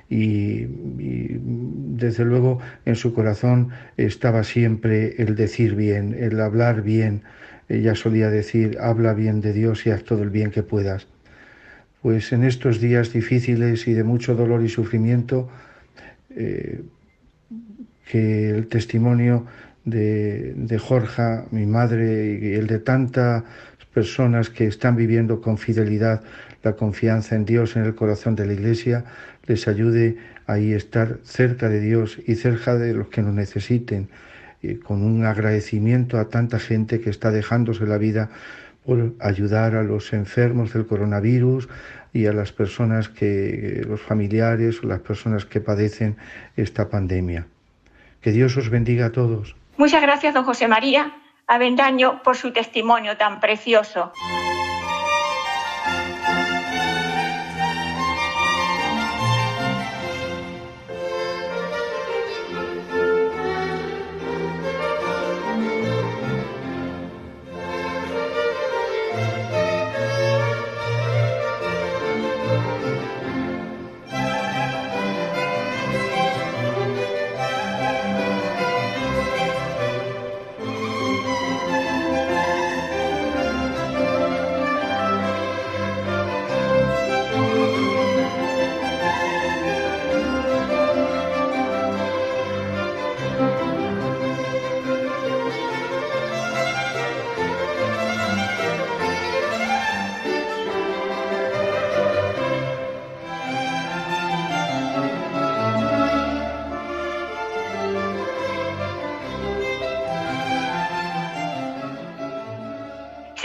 y, 0.09 0.63
y, 0.99 1.39
desde 1.41 2.25
luego 2.25 2.59
en 2.85 2.95
su 2.95 3.13
corazón 3.13 3.69
estaba 3.97 4.43
siempre 4.43 5.15
el 5.17 5.35
decir 5.35 5.75
bien, 5.75 6.15
el 6.19 6.39
hablar 6.39 6.81
bien. 6.81 7.23
Ella 7.69 7.95
solía 7.95 8.29
decir, 8.29 8.77
habla 8.79 9.13
bien 9.13 9.41
de 9.41 9.53
Dios 9.53 9.85
y 9.85 9.91
haz 9.91 10.03
todo 10.03 10.23
el 10.23 10.29
bien 10.29 10.51
que 10.51 10.63
puedas 10.63 11.07
pues 12.01 12.31
en 12.31 12.43
estos 12.43 12.79
días 12.79 13.11
difíciles 13.11 13.87
y 13.87 13.93
de 13.93 14.05
mucho 14.05 14.35
dolor 14.35 14.63
y 14.63 14.69
sufrimiento, 14.69 15.49
eh, 16.37 16.81
que 18.09 18.49
el 18.51 18.67
testimonio 18.67 19.45
de, 19.83 20.53
de 20.55 20.77
Jorge, 20.77 21.43
mi 21.51 21.65
madre, 21.65 22.39
y 22.41 22.53
el 22.53 22.67
de 22.67 22.79
tantas 22.79 23.43
personas 23.93 24.49
que 24.49 24.67
están 24.67 24.95
viviendo 24.95 25.41
con 25.41 25.57
fidelidad 25.57 26.21
la 26.63 26.73
confianza 26.73 27.35
en 27.35 27.45
Dios 27.45 27.75
en 27.75 27.83
el 27.83 27.95
corazón 27.95 28.35
de 28.35 28.45
la 28.45 28.53
Iglesia, 28.53 29.05
les 29.47 29.67
ayude 29.67 30.17
a 30.45 30.57
estar 30.59 31.19
cerca 31.23 31.69
de 31.69 31.79
Dios 31.79 32.19
y 32.25 32.35
cerca 32.35 32.75
de 32.75 32.93
los 32.93 33.07
que 33.07 33.21
nos 33.21 33.33
necesiten, 33.33 34.09
con 34.83 35.03
un 35.03 35.25
agradecimiento 35.25 36.19
a 36.19 36.29
tanta 36.29 36.59
gente 36.59 36.99
que 36.99 37.09
está 37.09 37.31
dejándose 37.31 37.85
la 37.85 37.97
vida 37.97 38.29
por 38.85 39.15
ayudar 39.19 39.75
a 39.75 39.83
los 39.83 40.13
enfermos 40.13 40.73
del 40.73 40.85
coronavirus 40.85 41.67
y 42.17 42.25
a 42.25 42.33
las 42.33 42.51
personas 42.51 43.09
que, 43.09 43.83
los 43.87 44.01
familiares 44.01 44.83
o 44.83 44.87
las 44.87 45.01
personas 45.01 45.45
que 45.45 45.61
padecen 45.61 46.17
esta 46.55 46.89
pandemia. 46.89 47.45
Que 48.21 48.31
Dios 48.31 48.57
os 48.57 48.69
bendiga 48.69 49.05
a 49.05 49.11
todos. 49.11 49.55
Muchas 49.77 50.01
gracias, 50.01 50.33
don 50.33 50.43
José 50.43 50.67
María 50.67 51.15
Avendaño, 51.45 52.23
por 52.23 52.35
su 52.35 52.51
testimonio 52.51 53.17
tan 53.17 53.39
precioso. 53.39 54.11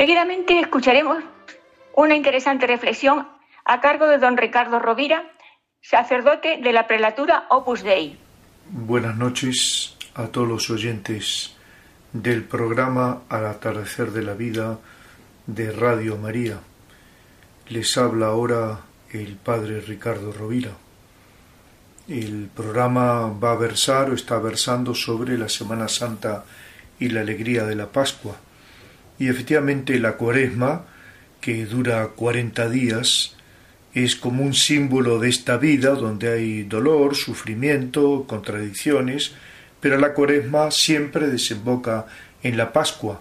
Seguidamente 0.03 0.59
escucharemos 0.59 1.19
una 1.95 2.17
interesante 2.17 2.67
reflexión 2.67 3.29
a 3.65 3.81
cargo 3.81 4.09
de 4.09 4.19
don 4.19 4.37
Ricardo 4.37 4.81
Rovira, 4.81 5.31
sacerdote 5.81 6.59
de 6.61 6.73
la 6.73 6.89
prelatura 6.89 7.47
Opus 7.51 7.85
Dei. 7.85 8.19
Buenas 8.69 9.17
noches 9.17 9.97
a 10.17 10.27
todos 10.27 10.49
los 10.49 10.71
oyentes 10.71 11.55
del 12.13 12.43
programa 12.43 13.23
Al 13.29 13.47
atardecer 13.47 14.11
de 14.11 14.25
la 14.25 14.35
vida 14.35 14.81
de 15.47 15.71
Radio 15.71 16.17
María. 16.17 16.59
Les 17.69 17.97
habla 17.97 18.27
ahora 18.27 18.81
el 19.13 19.37
padre 19.37 19.81
Ricardo 19.83 20.33
Rovira. 20.33 20.73
El 22.09 22.51
programa 22.53 23.29
va 23.29 23.53
a 23.53 23.57
versar 23.57 24.11
o 24.11 24.15
está 24.15 24.41
versando 24.41 24.97
sobre 24.97 25.39
la 25.39 25.49
Semana 25.49 25.87
Santa 25.87 26.45
y 26.99 27.11
la 27.11 27.21
alegría 27.21 27.63
de 27.63 27.77
la 27.77 27.87
Pascua 27.87 28.35
Y 29.19 29.29
efectivamente 29.29 29.99
la 29.99 30.17
cuaresma, 30.17 30.87
que 31.41 31.67
dura 31.67 32.09
40 32.09 32.69
días, 32.69 33.37
es 33.95 34.17
como 34.17 34.45
un 34.45 34.55
símbolo 34.55 35.19
de 35.19 35.29
esta 35.29 35.59
vida 35.59 35.91
donde 35.91 36.33
hay 36.33 36.63
dolor, 36.63 37.15
sufrimiento, 37.15 38.25
contradicciones, 38.27 39.33
pero 39.81 39.99
la 39.99 40.15
cuaresma 40.15 40.71
siempre 40.71 41.27
desemboca 41.27 42.07
en 42.43 42.57
la 42.57 42.73
Pascua, 42.73 43.21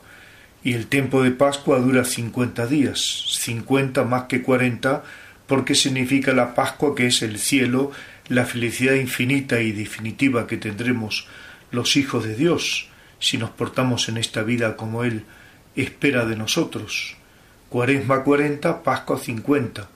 y 0.64 0.74
el 0.74 0.88
tiempo 0.88 1.24
de 1.24 1.32
Pascua 1.32 1.80
dura 1.80 2.06
50 2.06 2.68
días, 2.68 3.26
50 3.40 4.04
más 4.04 4.24
que 4.24 4.44
40, 4.44 5.04
porque 5.48 5.76
significa 5.76 6.34
la 6.34 6.54
Pascua 6.54 6.96
que 6.96 7.08
es 7.08 7.22
el 7.24 7.40
cielo, 7.40 7.92
la 8.30 8.46
felicidad 8.46 8.94
infinita 8.94 9.60
y 9.60 9.72
definitiva 9.72 10.48
que 10.48 10.58
tendremos 10.58 11.28
los 11.72 11.98
hijos 11.98 12.24
de 12.24 12.36
Dios 12.36 12.88
si 13.20 13.38
nos 13.38 13.50
portamos 13.50 14.08
en 14.10 14.18
esta 14.18 14.44
vida 14.44 14.76
como 14.76 15.04
Él 15.04 15.24
espera 15.76 16.26
de 16.26 16.36
nosotros. 16.36 17.16
Cuaresma 17.70 18.24
40, 18.24 18.84
Pascua 18.84 19.18
50. 19.18 19.88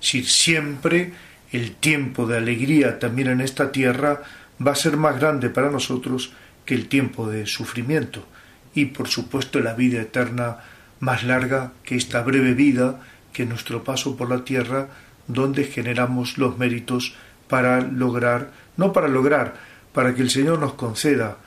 Si 0.00 0.22
siempre 0.24 1.12
el 1.52 1.76
tiempo 1.76 2.26
de 2.26 2.36
alegría 2.36 2.98
también 2.98 3.28
en 3.28 3.40
esta 3.40 3.72
tierra 3.72 4.22
va 4.64 4.72
a 4.72 4.76
ser 4.76 4.96
más 4.96 5.18
grande 5.18 5.50
para 5.50 5.70
nosotros 5.70 6.32
que 6.64 6.74
el 6.74 6.88
tiempo 6.88 7.28
de 7.28 7.46
sufrimiento 7.46 8.26
y 8.74 8.86
por 8.86 9.08
supuesto 9.08 9.60
la 9.60 9.74
vida 9.74 10.00
eterna 10.00 10.58
más 11.00 11.24
larga 11.24 11.72
que 11.84 11.96
esta 11.96 12.22
breve 12.22 12.54
vida 12.54 13.00
que 13.32 13.46
nuestro 13.46 13.84
paso 13.84 14.16
por 14.16 14.30
la 14.30 14.44
tierra 14.44 14.88
donde 15.26 15.64
generamos 15.64 16.38
los 16.38 16.58
méritos 16.58 17.14
para 17.48 17.80
lograr, 17.80 18.50
no 18.76 18.92
para 18.92 19.08
lograr, 19.08 19.54
para 19.92 20.14
que 20.14 20.22
el 20.22 20.30
Señor 20.30 20.58
nos 20.58 20.74
conceda 20.74 21.38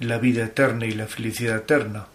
la 0.00 0.18
vida 0.18 0.44
eterna 0.44 0.86
y 0.86 0.92
la 0.92 1.06
felicidad 1.06 1.58
eterna. 1.58 2.06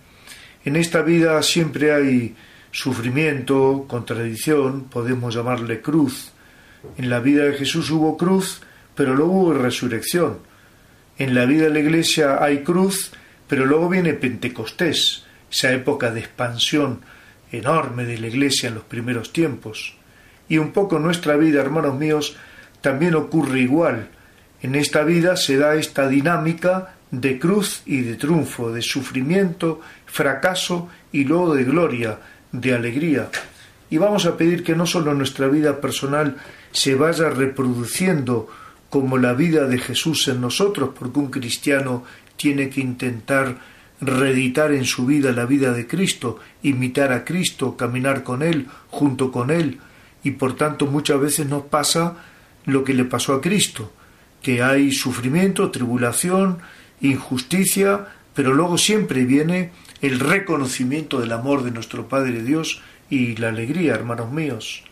En 0.66 0.76
esta 0.76 1.02
vida 1.02 1.42
siempre 1.44 1.94
hay 1.94 2.36
sufrimiento, 2.72 3.86
contradicción, 3.88 4.86
podemos 4.86 5.34
llamarle 5.34 5.82
cruz. 5.82 6.32
En 6.98 7.10
la 7.10 7.20
vida 7.20 7.46
de 7.46 7.54
Jesús 7.54 7.90
hubo 7.90 8.18
cruz, 8.18 8.62
pero 8.96 9.16
luego 9.16 9.32
hubo 9.32 9.54
resurrección. 9.54 10.40
En 11.18 11.34
la 11.34 11.46
vida 11.46 11.66
de 11.66 11.70
la 11.72 11.80
Iglesia 11.80 12.44
hay 12.44 12.64
cruz, 12.64 13.12
pero 13.48 13.66
luego 13.66 13.90
viene 13.90 14.14
Pentecostés, 14.14 15.26
esa 15.50 15.72
época 15.72 16.12
de 16.12 16.20
expansión 16.20 17.02
enorme 17.52 18.06
de 18.06 18.18
la 18.18 18.28
Iglesia 18.28 18.70
en 18.70 18.76
los 18.76 18.84
primeros 18.84 19.34
tiempos. 19.34 19.96
Y 20.50 20.58
un 20.58 20.72
poco 20.72 21.00
nuestra 21.00 21.36
vida, 21.36 21.62
hermanos 21.62 21.98
míos, 21.98 22.36
también 22.82 23.16
ocurre 23.16 23.60
igual. 23.60 24.10
En 24.62 24.76
esta 24.76 25.04
vida 25.04 25.36
se 25.38 25.58
da 25.58 25.76
esta 25.76 26.08
dinámica 26.08 26.97
de 27.12 27.40
cruz 27.40 27.82
y 27.86 28.02
de 28.02 28.16
triunfo, 28.16 28.72
de 28.72 28.82
sufrimiento, 28.82 29.82
fracaso 30.06 30.90
y 31.12 31.24
luego 31.24 31.56
de 31.56 31.64
gloria, 31.64 32.20
de 32.52 32.74
alegría. 32.74 33.30
Y 33.90 33.98
vamos 33.98 34.26
a 34.26 34.36
pedir 34.36 34.64
que 34.64 34.76
no 34.76 34.86
solo 34.86 35.14
nuestra 35.14 35.48
vida 35.48 35.80
personal 35.80 36.38
se 36.72 36.96
vaya 36.96 37.30
reproduciendo 37.30 38.50
como 38.90 39.18
la 39.18 39.34
vida 39.34 39.68
de 39.68 39.80
Jesús 39.80 40.28
en 40.28 40.42
nosotros, 40.42 40.92
porque 40.98 41.20
un 41.20 41.28
cristiano 41.32 42.04
tiene 42.36 42.70
que 42.70 42.82
intentar 42.82 43.58
reeditar 44.00 44.72
en 44.72 44.86
su 44.86 45.06
vida 45.06 45.32
la 45.32 45.46
vida 45.46 45.74
de 45.74 45.88
Cristo, 45.88 46.40
imitar 46.64 47.12
a 47.12 47.26
Cristo, 47.26 47.76
caminar 47.76 48.24
con 48.24 48.44
Él, 48.44 48.68
junto 48.90 49.32
con 49.32 49.50
Él, 49.50 49.80
y 50.24 50.32
por 50.32 50.56
tanto 50.56 50.86
muchas 50.86 51.20
veces 51.20 51.48
nos 51.48 51.64
pasa 51.64 52.18
lo 52.66 52.84
que 52.84 52.94
le 52.94 53.06
pasó 53.06 53.34
a 53.34 53.42
Cristo, 53.42 53.92
que 54.42 54.62
hay 54.62 54.92
sufrimiento, 54.92 55.72
tribulación, 55.72 56.60
injusticia, 57.02 58.08
pero 58.34 58.54
luego 58.54 58.78
siempre 58.78 59.26
viene 59.26 59.72
el 60.02 60.20
reconocimiento 60.20 61.20
del 61.20 61.32
amor 61.32 61.64
de 61.64 61.72
nuestro 61.72 62.08
Padre 62.08 62.44
Dios 62.44 62.82
y 63.10 63.36
la 63.38 63.50
alegría, 63.50 63.94
hermanos 63.94 64.32
míos. 64.32 64.84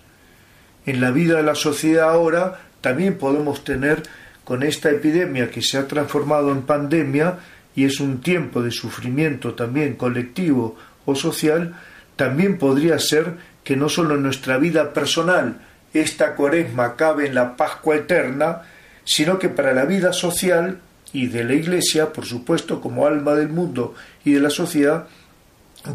En 0.86 1.02
la 1.02 1.12
vida 1.12 1.38
de 1.38 1.44
la 1.44 1.56
sociedad 1.56 2.10
ahora 2.10 2.62
también 2.82 3.18
podemos 3.18 3.64
tener 3.64 4.04
con 4.44 4.64
esta 4.64 4.92
epidemia 4.92 5.50
que 5.50 5.62
se 5.62 5.78
ha 5.78 5.88
transformado 5.88 6.52
en 6.52 6.62
pandemia 6.62 7.40
y 7.76 7.86
es 7.86 8.00
un 8.00 8.22
tiempo 8.22 8.62
de 8.62 8.72
sufrimiento 8.72 9.54
también 9.54 9.96
colectivo 9.96 10.76
o 11.06 11.16
social, 11.16 11.76
también 12.16 12.58
podría 12.58 13.00
ser 13.00 13.38
que 13.64 13.76
no 13.76 13.90
solo 13.90 14.16
en 14.16 14.24
nuestra 14.24 14.58
vida 14.58 14.94
personal 14.94 15.60
esta 15.94 16.36
cuaresma 16.36 16.96
cabe 16.96 17.28
en 17.28 17.36
la 17.36 17.56
Pascua 17.58 17.96
eterna, 17.96 18.62
sino 19.04 19.40
que 19.40 19.50
para 19.50 19.74
la 19.74 19.86
vida 19.86 20.14
social 20.14 20.80
y 21.16 21.28
de 21.28 21.46
la 21.46 21.54
Iglesia, 21.54 22.12
por 22.12 22.26
supuesto, 22.26 22.82
como 22.82 23.08
alma 23.08 23.36
del 23.36 23.48
mundo 23.48 23.96
y 24.26 24.34
de 24.34 24.42
la 24.42 24.50
sociedad, 24.50 25.08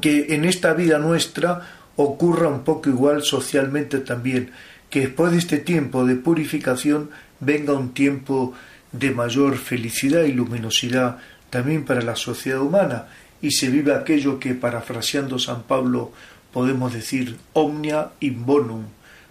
que 0.01 0.35
en 0.35 0.47
esta 0.47 0.73
vida 0.73 0.99
nuestra 0.99 1.69
ocurra 1.97 2.49
un 2.49 2.65
poco 2.65 2.89
igual 2.89 3.23
socialmente 3.23 3.99
también, 3.99 4.53
que 4.89 5.01
después 5.01 5.33
de 5.33 5.39
este 5.39 5.59
tiempo 5.59 6.07
de 6.07 6.17
purificación 6.17 7.11
venga 7.39 7.75
un 7.75 7.93
tiempo 7.93 8.55
de 8.93 9.11
mayor 9.11 9.59
felicidad 9.59 10.23
y 10.23 10.33
luminosidad 10.33 11.19
también 11.51 11.85
para 11.85 12.01
la 12.01 12.17
sociedad 12.17 12.63
humana 12.63 13.09
y 13.43 13.51
se 13.51 13.69
vive 13.69 13.95
aquello 13.95 14.41
que, 14.41 14.55
parafraseando 14.55 15.39
San 15.39 15.65
Pablo, 15.65 16.13
podemos 16.51 16.95
decir 16.95 17.37
omnia 17.53 18.13
in 18.21 18.47
bonum, 18.47 18.85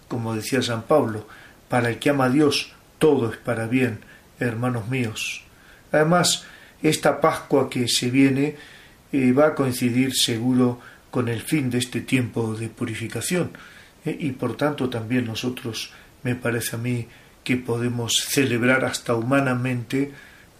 como 0.07 0.35
decía 0.35 0.61
San 0.61 0.83
Pablo, 0.83 1.27
para 1.67 1.89
el 1.89 1.97
que 1.97 2.11
ama 2.11 2.25
a 2.25 2.29
Dios 2.29 2.73
todo 2.99 3.31
es 3.31 3.37
para 3.37 3.65
bien, 3.65 4.01
hermanos 4.39 4.87
míos. 4.87 5.48
Además, 5.91 6.45
esta 6.81 7.19
Pascua 7.19 7.69
que 7.69 7.87
se 7.87 8.09
viene 8.09 8.55
eh, 9.11 9.31
va 9.31 9.47
a 9.47 9.55
coincidir 9.55 10.13
seguro 10.13 10.79
con 11.11 11.27
el 11.27 11.41
fin 11.41 11.69
de 11.69 11.79
este 11.79 12.01
tiempo 12.01 12.53
de 12.55 12.69
purificación 12.69 13.51
eh, 14.05 14.15
y 14.19 14.31
por 14.31 14.55
tanto 14.55 14.89
también 14.89 15.25
nosotros, 15.25 15.91
me 16.23 16.35
parece 16.35 16.75
a 16.75 16.79
mí, 16.79 17.07
que 17.43 17.57
podemos 17.57 18.25
celebrar 18.27 18.85
hasta 18.85 19.15
humanamente, 19.15 20.11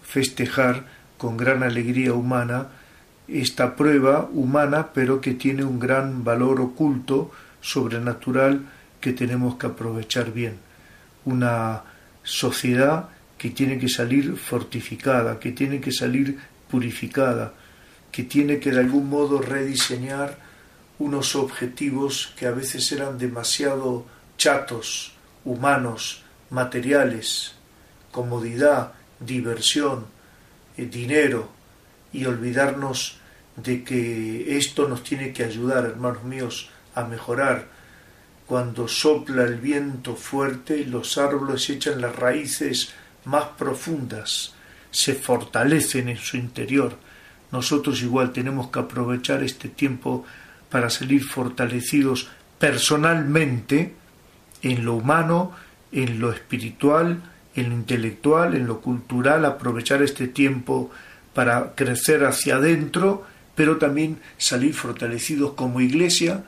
festejar 0.02 0.86
con 1.18 1.36
gran 1.36 1.62
alegría 1.62 2.14
humana 2.14 2.68
esta 3.28 3.76
prueba 3.76 4.28
humana, 4.32 4.88
pero 4.92 5.20
que 5.20 5.34
tiene 5.34 5.62
un 5.62 5.78
gran 5.78 6.24
valor 6.24 6.60
oculto, 6.60 7.30
sobrenatural, 7.60 8.66
que 9.00 9.12
tenemos 9.12 9.54
que 9.54 9.66
aprovechar 9.68 10.32
bien. 10.32 10.56
Una 11.24 11.82
sociedad 12.22 13.08
que 13.40 13.48
tiene 13.48 13.78
que 13.78 13.88
salir 13.88 14.36
fortificada, 14.36 15.40
que 15.40 15.52
tiene 15.52 15.80
que 15.80 15.92
salir 15.92 16.38
purificada, 16.70 17.54
que 18.12 18.24
tiene 18.24 18.60
que 18.60 18.70
de 18.70 18.80
algún 18.80 19.08
modo 19.08 19.40
rediseñar 19.40 20.36
unos 20.98 21.34
objetivos 21.34 22.34
que 22.36 22.46
a 22.46 22.50
veces 22.50 22.92
eran 22.92 23.16
demasiado 23.16 24.04
chatos, 24.36 25.14
humanos, 25.46 26.22
materiales, 26.50 27.54
comodidad, 28.12 28.92
diversión, 29.20 30.04
eh, 30.76 30.84
dinero, 30.84 31.48
y 32.12 32.26
olvidarnos 32.26 33.20
de 33.56 33.82
que 33.84 34.58
esto 34.58 34.86
nos 34.86 35.02
tiene 35.02 35.32
que 35.32 35.44
ayudar, 35.44 35.86
hermanos 35.86 36.24
míos, 36.24 36.68
a 36.94 37.04
mejorar. 37.04 37.68
Cuando 38.46 38.86
sopla 38.86 39.44
el 39.44 39.56
viento 39.56 40.14
fuerte, 40.14 40.84
los 40.84 41.16
árboles 41.16 41.70
echan 41.70 42.02
las 42.02 42.14
raíces 42.14 42.92
más 43.24 43.44
profundas, 43.58 44.54
se 44.90 45.14
fortalecen 45.14 46.08
en 46.08 46.16
su 46.16 46.36
interior. 46.36 46.96
Nosotros 47.52 48.02
igual 48.02 48.32
tenemos 48.32 48.68
que 48.68 48.80
aprovechar 48.80 49.42
este 49.42 49.68
tiempo 49.68 50.24
para 50.68 50.90
salir 50.90 51.24
fortalecidos 51.24 52.28
personalmente 52.58 53.94
en 54.62 54.84
lo 54.84 54.94
humano, 54.94 55.52
en 55.92 56.20
lo 56.20 56.32
espiritual, 56.32 57.22
en 57.54 57.70
lo 57.70 57.74
intelectual, 57.74 58.54
en 58.54 58.66
lo 58.66 58.80
cultural, 58.80 59.44
aprovechar 59.44 60.02
este 60.02 60.28
tiempo 60.28 60.90
para 61.34 61.74
crecer 61.74 62.24
hacia 62.24 62.56
adentro, 62.56 63.24
pero 63.54 63.78
también 63.78 64.20
salir 64.38 64.74
fortalecidos 64.74 65.54
como 65.54 65.80
iglesia 65.80 66.44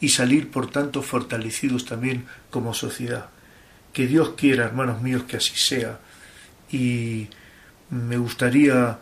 y 0.00 0.08
salir, 0.08 0.50
por 0.50 0.70
tanto, 0.70 1.02
fortalecidos 1.02 1.84
también 1.84 2.24
como 2.50 2.72
sociedad. 2.72 3.28
Que 3.92 4.06
Dios 4.06 4.34
quiera, 4.36 4.64
hermanos 4.64 5.02
míos, 5.02 5.24
que 5.24 5.36
así 5.36 5.56
sea. 5.56 6.00
Y 6.70 7.28
me 7.90 8.16
gustaría 8.16 8.98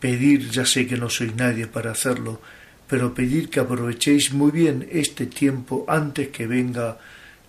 pedir, 0.00 0.50
ya 0.50 0.66
sé 0.66 0.86
que 0.86 0.96
no 0.96 1.08
soy 1.08 1.32
nadie 1.34 1.66
para 1.66 1.92
hacerlo, 1.92 2.40
pero 2.86 3.14
pedir 3.14 3.48
que 3.50 3.60
aprovechéis 3.60 4.32
muy 4.32 4.50
bien 4.50 4.88
este 4.92 5.26
tiempo 5.26 5.84
antes 5.88 6.28
que 6.28 6.46
venga 6.46 6.98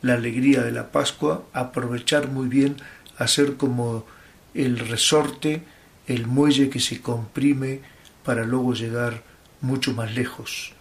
la 0.02 0.14
alegría 0.14 0.64
de 0.64 0.72
la 0.72 0.92
Pascua, 0.92 1.46
aprovechar 1.54 2.30
muy 2.30 2.48
bien 2.48 2.78
a 3.18 3.28
ser 3.28 3.56
como 3.56 4.06
el 4.54 4.80
resorte, 4.80 5.64
el 6.08 6.28
muelle 6.28 6.70
que 6.70 6.80
se 6.80 7.02
comprime 7.02 7.82
para 8.24 8.46
luego 8.46 8.74
llegar 8.74 9.24
mucho 9.62 9.94
más 9.94 10.14
lejos. 10.16 10.74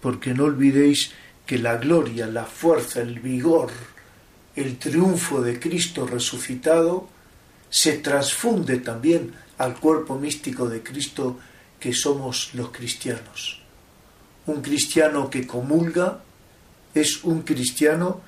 Porque 0.00 0.34
no 0.34 0.44
olvidéis 0.44 1.12
que 1.46 1.58
la 1.58 1.76
gloria, 1.76 2.26
la 2.26 2.44
fuerza, 2.44 3.00
el 3.00 3.20
vigor, 3.20 3.70
el 4.56 4.76
triunfo 4.78 5.40
de 5.40 5.58
Cristo 5.58 6.06
resucitado 6.06 7.08
se 7.70 7.98
transfunde 7.98 8.78
también 8.78 9.32
al 9.58 9.74
cuerpo 9.78 10.18
místico 10.18 10.68
de 10.68 10.82
Cristo 10.82 11.38
que 11.80 11.92
somos 11.92 12.54
los 12.54 12.70
cristianos. 12.70 13.60
Un 14.46 14.62
cristiano 14.62 15.28
que 15.28 15.46
comulga 15.46 16.20
es 16.94 17.24
un 17.24 17.42
cristiano 17.42 18.20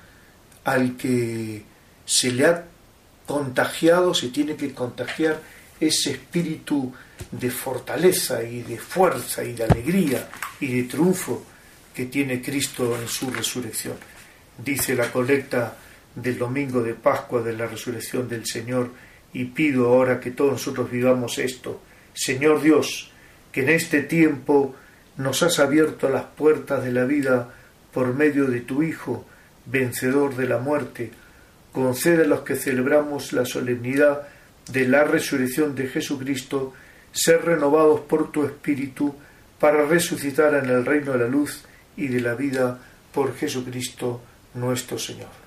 al 0.63 0.97
que 0.97 1.63
se 2.05 2.31
le 2.31 2.45
ha 2.45 2.65
contagiado, 3.25 4.13
se 4.13 4.29
tiene 4.29 4.55
que 4.55 4.73
contagiar 4.73 5.41
ese 5.79 6.11
espíritu 6.11 6.91
de 7.31 7.49
fortaleza 7.49 8.43
y 8.43 8.63
de 8.63 8.77
fuerza 8.77 9.43
y 9.43 9.53
de 9.53 9.63
alegría 9.63 10.27
y 10.59 10.67
de 10.67 10.83
triunfo 10.83 11.43
que 11.93 12.05
tiene 12.05 12.41
Cristo 12.41 12.97
en 12.99 13.07
su 13.07 13.29
resurrección. 13.29 13.95
Dice 14.57 14.95
la 14.95 15.11
colecta 15.11 15.77
del 16.17 16.39
domingo 16.39 16.81
de 16.81 16.95
Pascua 16.95 17.41
de 17.43 17.53
la 17.53 17.67
resurrección 17.67 18.27
del 18.27 18.45
Señor 18.45 18.89
y 19.33 19.45
pido 19.45 19.87
ahora 19.87 20.19
que 20.19 20.31
todos 20.31 20.53
nosotros 20.53 20.89
vivamos 20.89 21.37
esto. 21.37 21.81
Señor 22.13 22.61
Dios, 22.61 23.11
que 23.51 23.61
en 23.61 23.69
este 23.69 24.01
tiempo 24.01 24.75
nos 25.17 25.43
has 25.43 25.59
abierto 25.59 26.09
las 26.09 26.25
puertas 26.25 26.83
de 26.83 26.91
la 26.91 27.05
vida 27.05 27.53
por 27.93 28.15
medio 28.15 28.45
de 28.45 28.61
tu 28.61 28.81
Hijo, 28.81 29.25
vencedor 29.67 30.35
de 30.35 30.47
la 30.47 30.57
muerte, 30.57 31.11
concede 31.71 32.23
a 32.23 32.27
los 32.27 32.41
que 32.41 32.55
celebramos 32.55 33.33
la 33.33 33.45
solemnidad 33.45 34.27
de 34.71 34.87
la 34.87 35.03
resurrección 35.03 35.75
de 35.75 35.87
Jesucristo, 35.87 36.73
ser 37.11 37.45
renovados 37.45 38.01
por 38.01 38.31
tu 38.31 38.43
Espíritu 38.43 39.15
para 39.59 39.85
resucitar 39.85 40.55
en 40.55 40.69
el 40.69 40.83
reino 40.83 41.13
de 41.13 41.19
la 41.19 41.27
luz 41.27 41.63
y 41.95 42.07
de 42.07 42.21
la 42.21 42.33
vida 42.33 42.79
por 43.13 43.35
Jesucristo 43.35 44.21
nuestro 44.55 44.97
Señor. 44.97 45.46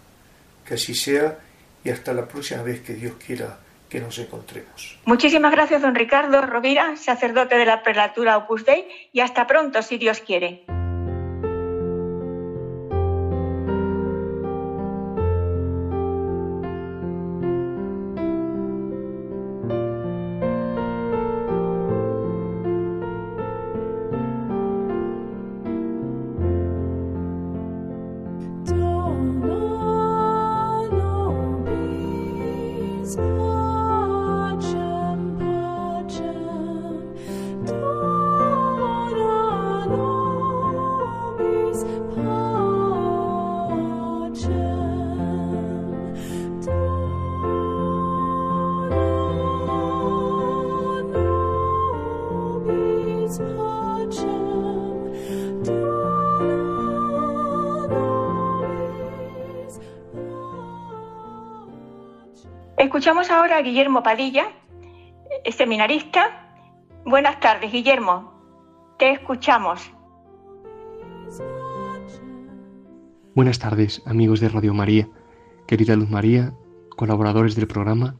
Que 0.70 0.74
así 0.74 0.94
sea 0.94 1.36
y 1.82 1.90
hasta 1.90 2.12
la 2.12 2.28
próxima 2.28 2.62
vez 2.62 2.80
que 2.82 2.94
Dios 2.94 3.14
quiera 3.26 3.58
que 3.88 3.98
nos 3.98 4.16
encontremos. 4.20 5.00
Muchísimas 5.04 5.50
gracias, 5.50 5.82
don 5.82 5.96
Ricardo 5.96 6.42
Rovira, 6.42 6.96
sacerdote 6.96 7.56
de 7.56 7.66
la 7.66 7.82
prelatura 7.82 8.36
Opus 8.36 8.64
Dei, 8.64 8.86
y 9.12 9.18
hasta 9.18 9.48
pronto, 9.48 9.82
si 9.82 9.98
Dios 9.98 10.20
quiere. 10.20 10.64
Escuchamos 63.00 63.30
ahora 63.30 63.56
a 63.56 63.62
Guillermo 63.62 64.02
Padilla, 64.02 64.52
seminarista. 65.50 66.52
Buenas 67.06 67.40
tardes, 67.40 67.72
Guillermo. 67.72 68.30
Te 68.98 69.12
escuchamos. 69.12 69.90
Buenas 73.34 73.58
tardes, 73.58 74.02
amigos 74.04 74.40
de 74.40 74.50
Radio 74.50 74.74
María, 74.74 75.08
querida 75.66 75.96
Luz 75.96 76.10
María, 76.10 76.52
colaboradores 76.94 77.56
del 77.56 77.66
programa, 77.66 78.16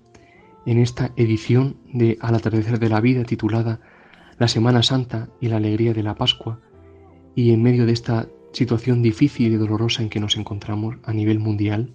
en 0.64 0.78
esta 0.78 1.10
edición 1.16 1.76
de 1.84 2.16
Al 2.22 2.36
atardecer 2.36 2.78
de 2.78 2.88
la 2.88 3.02
vida 3.02 3.24
titulada 3.24 3.80
La 4.38 4.48
Semana 4.48 4.82
Santa 4.82 5.28
y 5.42 5.48
la 5.48 5.58
alegría 5.58 5.92
de 5.92 6.04
la 6.04 6.14
Pascua, 6.14 6.58
y 7.34 7.52
en 7.52 7.62
medio 7.62 7.84
de 7.84 7.92
esta 7.92 8.28
situación 8.54 9.02
difícil 9.02 9.52
y 9.52 9.56
dolorosa 9.56 10.02
en 10.02 10.08
que 10.08 10.20
nos 10.20 10.38
encontramos 10.38 10.96
a 11.04 11.12
nivel 11.12 11.38
mundial, 11.38 11.92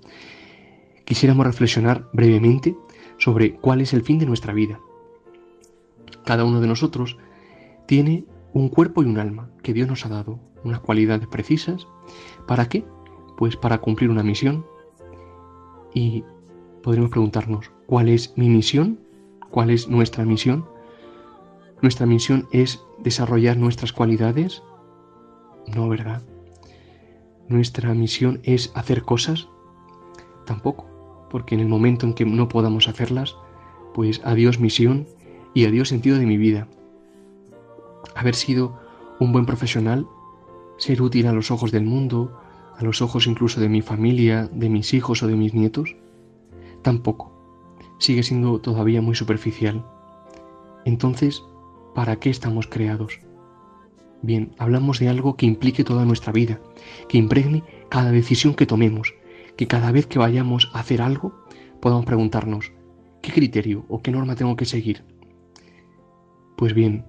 quisiéramos 1.06 1.46
reflexionar 1.46 2.10
brevemente 2.12 2.76
sobre 3.18 3.56
cuál 3.56 3.82
es 3.82 3.94
el 3.94 4.02
fin 4.02 4.20
de 4.20 4.26
nuestra 4.26 4.54
vida. 4.54 4.80
Cada 6.26 6.44
uno 6.44 6.60
de 6.60 6.68
nosotros 6.68 7.18
tiene 7.86 8.26
un 8.54 8.70
cuerpo 8.70 9.04
y 9.04 9.06
un 9.06 9.20
alma 9.20 9.50
que 9.62 9.74
Dios 9.74 9.88
nos 9.88 10.06
ha 10.06 10.10
dado, 10.10 10.40
unas 10.64 10.80
cualidades 10.80 11.28
precisas. 11.28 11.88
¿Para 12.48 12.68
qué? 12.68 12.84
Pues 13.38 13.56
para 13.56 13.78
cumplir 13.78 14.10
una 14.10 14.24
misión. 14.24 14.66
Y 15.94 16.24
podremos 16.84 17.12
preguntarnos, 17.12 17.72
¿cuál 17.86 18.10
es 18.10 18.34
mi 18.36 18.50
misión? 18.50 19.00
¿Cuál 19.52 19.70
es 19.70 19.88
nuestra 19.88 20.26
misión? 20.26 20.66
¿Nuestra 21.82 22.06
misión 22.06 22.48
es 22.52 22.84
desarrollar 23.00 23.58
nuestras 23.58 23.94
cualidades? 23.94 24.64
No, 25.68 25.88
¿verdad? 25.88 26.24
¿Nuestra 27.48 27.94
misión 27.94 28.40
es 28.44 28.72
hacer 28.76 29.04
cosas? 29.04 29.48
Tampoco 30.46 30.95
porque 31.36 31.54
en 31.54 31.60
el 31.60 31.68
momento 31.68 32.06
en 32.06 32.14
que 32.14 32.24
no 32.24 32.48
podamos 32.48 32.88
hacerlas, 32.88 33.36
pues 33.94 34.22
adiós 34.24 34.62
misión 34.62 35.06
y 35.54 35.66
adiós 35.66 35.90
sentido 35.90 36.18
de 36.18 36.26
mi 36.26 36.38
vida. 36.38 36.70
Haber 38.16 38.36
sido 38.36 38.80
un 39.20 39.34
buen 39.34 39.46
profesional, 39.46 40.08
ser 40.78 41.02
útil 41.02 41.28
a 41.28 41.34
los 41.34 41.52
ojos 41.52 41.74
del 41.74 41.84
mundo, 41.84 42.40
a 42.78 42.86
los 42.86 43.02
ojos 43.02 43.28
incluso 43.28 43.60
de 43.60 43.68
mi 43.68 43.82
familia, 43.82 44.48
de 44.54 44.70
mis 44.70 44.94
hijos 44.94 45.24
o 45.24 45.28
de 45.28 45.36
mis 45.36 45.54
nietos, 45.54 45.98
tampoco. 46.82 47.34
Sigue 47.98 48.24
siendo 48.24 48.62
todavía 48.62 49.02
muy 49.02 49.16
superficial. 49.16 49.86
Entonces, 50.86 51.44
¿para 51.94 52.16
qué 52.16 52.30
estamos 52.30 52.66
creados? 52.66 53.20
Bien, 54.22 54.56
hablamos 54.58 55.00
de 55.00 55.10
algo 55.10 55.36
que 55.36 55.48
implique 55.48 55.84
toda 55.84 56.06
nuestra 56.06 56.32
vida, 56.32 56.62
que 57.10 57.18
impregne 57.18 57.66
cada 57.90 58.12
decisión 58.12 58.54
que 58.54 58.66
tomemos, 58.66 59.14
que 59.58 59.68
cada 59.68 59.92
vez 59.92 60.08
que 60.08 60.20
vayamos 60.20 60.72
a 60.74 60.80
hacer 60.80 61.02
algo 61.02 61.34
podamos 61.82 62.06
preguntarnos, 62.06 62.72
¿qué 63.22 63.32
criterio 63.32 63.86
o 63.90 64.02
qué 64.02 64.12
norma 64.12 64.36
tengo 64.36 64.56
que 64.56 64.66
seguir? 64.66 65.04
Pues 66.58 66.74
bien, 66.74 67.06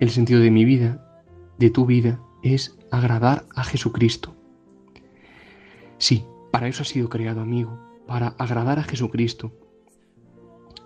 el 0.00 0.10
sentido 0.10 0.40
de 0.40 0.50
mi 0.50 0.64
vida, 0.64 1.22
de 1.58 1.70
tu 1.70 1.86
vida, 1.86 2.20
es 2.42 2.78
agradar 2.90 3.46
a 3.54 3.64
Jesucristo. 3.64 4.34
Sí, 5.98 6.24
para 6.52 6.68
eso 6.68 6.82
ha 6.82 6.86
sido 6.86 7.08
creado, 7.08 7.40
amigo, 7.40 7.78
para 8.06 8.28
agradar 8.38 8.78
a 8.78 8.84
Jesucristo. 8.84 9.52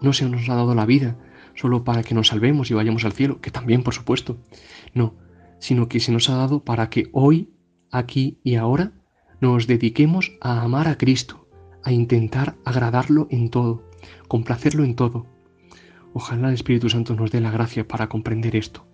No 0.00 0.12
se 0.12 0.28
nos 0.28 0.48
ha 0.48 0.54
dado 0.54 0.74
la 0.74 0.86
vida 0.86 1.18
solo 1.54 1.82
para 1.82 2.04
que 2.04 2.14
nos 2.14 2.28
salvemos 2.28 2.70
y 2.70 2.74
vayamos 2.74 3.04
al 3.04 3.12
cielo, 3.12 3.40
que 3.40 3.50
también, 3.50 3.82
por 3.82 3.94
supuesto. 3.94 4.36
No, 4.94 5.16
sino 5.58 5.88
que 5.88 5.98
se 5.98 6.12
nos 6.12 6.30
ha 6.30 6.36
dado 6.36 6.62
para 6.62 6.88
que 6.88 7.08
hoy, 7.12 7.50
aquí 7.90 8.38
y 8.44 8.54
ahora 8.54 8.92
nos 9.40 9.66
dediquemos 9.66 10.36
a 10.40 10.62
amar 10.62 10.88
a 10.88 10.98
Cristo, 10.98 11.46
a 11.84 11.92
intentar 11.92 12.56
agradarlo 12.64 13.28
en 13.30 13.50
todo, 13.50 13.84
complacerlo 14.26 14.84
en 14.84 14.96
todo. 14.96 15.26
Ojalá 16.12 16.48
el 16.48 16.54
Espíritu 16.54 16.88
Santo 16.88 17.14
nos 17.14 17.30
dé 17.30 17.40
la 17.40 17.50
gracia 17.50 17.86
para 17.86 18.08
comprender 18.08 18.56
esto, 18.56 18.86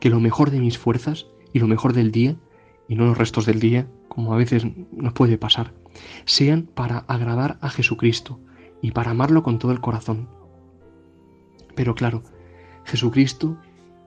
que 0.00 0.10
lo 0.10 0.20
mejor 0.20 0.50
de 0.50 0.60
mis 0.60 0.78
fuerzas 0.78 1.26
y 1.52 1.58
lo 1.58 1.68
mejor 1.68 1.92
del 1.92 2.10
día, 2.10 2.36
y 2.88 2.94
no 2.94 3.06
los 3.06 3.18
restos 3.18 3.46
del 3.46 3.60
día, 3.60 3.86
como 4.08 4.32
a 4.32 4.36
veces 4.36 4.64
nos 4.92 5.12
puede 5.12 5.38
pasar, 5.38 5.74
sean 6.24 6.62
para 6.74 6.98
agradar 6.98 7.58
a 7.60 7.68
Jesucristo 7.68 8.40
y 8.80 8.92
para 8.92 9.10
amarlo 9.10 9.42
con 9.42 9.58
todo 9.58 9.72
el 9.72 9.80
corazón. 9.80 10.28
Pero 11.74 11.94
claro, 11.94 12.22
Jesucristo, 12.84 13.58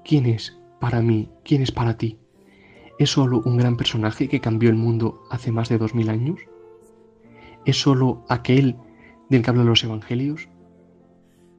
¿quién 0.03 0.25
es 0.25 0.57
para 0.79 1.01
mí? 1.01 1.29
¿Quién 1.43 1.61
es 1.61 1.71
para 1.71 1.97
ti? 1.97 2.17
¿Es 2.97 3.09
solo 3.09 3.41
un 3.43 3.57
gran 3.57 3.75
personaje 3.75 4.29
que 4.29 4.39
cambió 4.39 4.69
el 4.69 4.77
mundo 4.77 5.21
hace 5.29 5.51
más 5.51 5.67
de 5.67 5.77
dos 5.77 5.93
mil 5.93 6.09
años? 6.09 6.39
¿Es 7.65 7.81
solo 7.81 8.23
aquel 8.29 8.77
del 9.29 9.41
que 9.41 9.49
hablan 9.49 9.65
los 9.65 9.83
evangelios? 9.83 10.47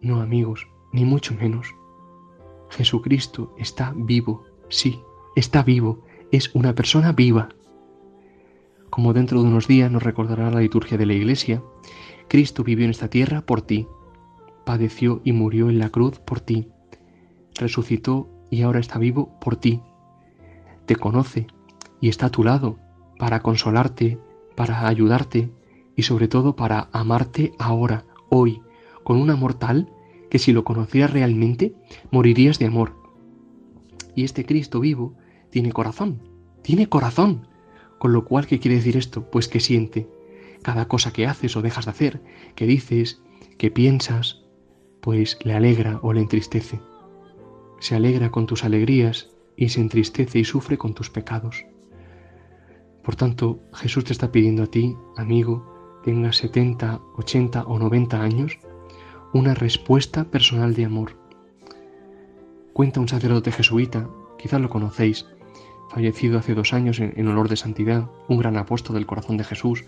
No, 0.00 0.22
amigos, 0.22 0.66
ni 0.92 1.04
mucho 1.04 1.34
menos. 1.34 1.74
Jesucristo 2.70 3.54
está 3.58 3.92
vivo, 3.94 4.44
sí, 4.70 4.98
está 5.34 5.62
vivo, 5.62 6.02
es 6.32 6.54
una 6.54 6.74
persona 6.74 7.12
viva. 7.12 7.50
Como 8.88 9.12
dentro 9.12 9.42
de 9.42 9.48
unos 9.48 9.68
días 9.68 9.90
nos 9.90 10.02
recordará 10.02 10.50
la 10.50 10.60
liturgia 10.60 10.96
de 10.96 11.04
la 11.04 11.12
Iglesia, 11.12 11.62
Cristo 12.28 12.64
vivió 12.64 12.86
en 12.86 12.92
esta 12.92 13.10
tierra 13.10 13.42
por 13.42 13.60
ti, 13.60 13.86
padeció 14.64 15.20
y 15.22 15.32
murió 15.32 15.68
en 15.68 15.80
la 15.80 15.90
cruz 15.90 16.18
por 16.18 16.40
ti, 16.40 16.68
resucitó 17.56 18.30
y 18.50 18.62
ahora 18.62 18.80
está 18.80 18.98
vivo 18.98 19.38
por 19.38 19.56
ti 19.56 19.82
te 20.86 20.96
conoce 20.96 21.46
y 22.00 22.08
está 22.08 22.26
a 22.26 22.30
tu 22.30 22.44
lado 22.44 22.78
para 23.18 23.40
consolarte, 23.40 24.18
para 24.54 24.86
ayudarte 24.86 25.50
y 25.94 26.02
sobre 26.02 26.28
todo 26.28 26.56
para 26.56 26.88
amarte 26.92 27.52
ahora, 27.58 28.04
hoy, 28.28 28.62
con 29.04 29.18
un 29.18 29.30
amor 29.30 29.54
tal 29.54 29.92
que 30.30 30.38
si 30.38 30.52
lo 30.52 30.64
conocieras 30.64 31.12
realmente, 31.12 31.74
morirías 32.10 32.58
de 32.58 32.66
amor. 32.66 32.94
Y 34.14 34.24
este 34.24 34.44
Cristo 34.44 34.80
vivo 34.80 35.14
tiene 35.50 35.72
corazón, 35.72 36.22
tiene 36.62 36.88
corazón. 36.88 37.48
Con 37.98 38.12
lo 38.12 38.24
cual, 38.24 38.46
¿qué 38.46 38.58
quiere 38.58 38.76
decir 38.76 38.96
esto? 38.96 39.30
Pues 39.30 39.48
que 39.48 39.60
siente. 39.60 40.08
Cada 40.62 40.88
cosa 40.88 41.12
que 41.12 41.26
haces 41.26 41.56
o 41.56 41.62
dejas 41.62 41.86
de 41.86 41.90
hacer, 41.92 42.22
que 42.54 42.66
dices, 42.66 43.22
que 43.56 43.70
piensas, 43.70 44.42
pues 45.00 45.38
le 45.44 45.54
alegra 45.54 46.00
o 46.02 46.12
le 46.12 46.20
entristece. 46.20 46.80
Se 47.80 47.94
alegra 47.94 48.30
con 48.30 48.46
tus 48.46 48.64
alegrías 48.64 49.35
y 49.56 49.68
se 49.70 49.80
entristece 49.80 50.38
y 50.38 50.44
sufre 50.44 50.78
con 50.78 50.94
tus 50.94 51.10
pecados. 51.10 51.64
Por 53.02 53.16
tanto, 53.16 53.60
Jesús 53.72 54.04
te 54.04 54.12
está 54.12 54.32
pidiendo 54.32 54.64
a 54.64 54.66
ti, 54.66 54.96
amigo, 55.16 56.00
tengas 56.02 56.36
70, 56.36 57.00
80 57.16 57.62
o 57.64 57.78
90 57.78 58.20
años, 58.20 58.58
una 59.32 59.54
respuesta 59.54 60.24
personal 60.24 60.74
de 60.74 60.84
amor. 60.84 61.12
Cuenta 62.72 63.00
un 63.00 63.08
sacerdote 63.08 63.52
jesuita, 63.52 64.08
quizás 64.38 64.60
lo 64.60 64.68
conocéis, 64.68 65.26
fallecido 65.90 66.38
hace 66.38 66.54
dos 66.54 66.72
años 66.72 67.00
en, 67.00 67.28
honor 67.28 67.48
de 67.48 67.56
santidad, 67.56 68.10
un 68.28 68.38
gran 68.38 68.56
apóstol 68.56 68.94
del 68.94 69.06
corazón 69.06 69.36
de 69.36 69.44
Jesús, 69.44 69.84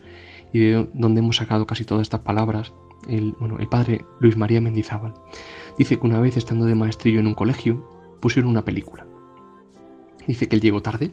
y 0.52 0.60
de 0.60 0.88
donde 0.94 1.20
hemos 1.20 1.36
sacado 1.36 1.66
casi 1.66 1.84
todas 1.84 2.02
estas 2.02 2.20
palabras, 2.20 2.72
el, 3.08 3.32
bueno, 3.38 3.58
el 3.58 3.68
padre 3.68 4.04
Luis 4.20 4.36
María 4.36 4.60
Mendizábal. 4.60 5.14
Dice 5.76 5.98
que 5.98 6.06
una 6.06 6.20
vez 6.20 6.36
estando 6.36 6.64
de 6.64 6.74
maestrillo 6.74 7.20
en 7.20 7.26
un 7.26 7.34
colegio, 7.34 7.84
pusieron 8.20 8.50
una 8.50 8.64
película. 8.64 9.06
Dice 10.28 10.46
que 10.46 10.54
él 10.54 10.62
llegó 10.62 10.82
tarde, 10.82 11.10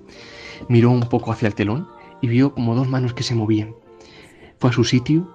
miró 0.70 0.92
un 0.92 1.10
poco 1.10 1.32
hacia 1.32 1.48
el 1.48 1.56
telón 1.56 1.88
y 2.22 2.28
vio 2.28 2.54
como 2.54 2.76
dos 2.76 2.88
manos 2.88 3.14
que 3.14 3.24
se 3.24 3.34
movían. 3.34 3.74
Fue 4.60 4.70
a 4.70 4.74
su 4.74 4.84
sitio, 4.84 5.32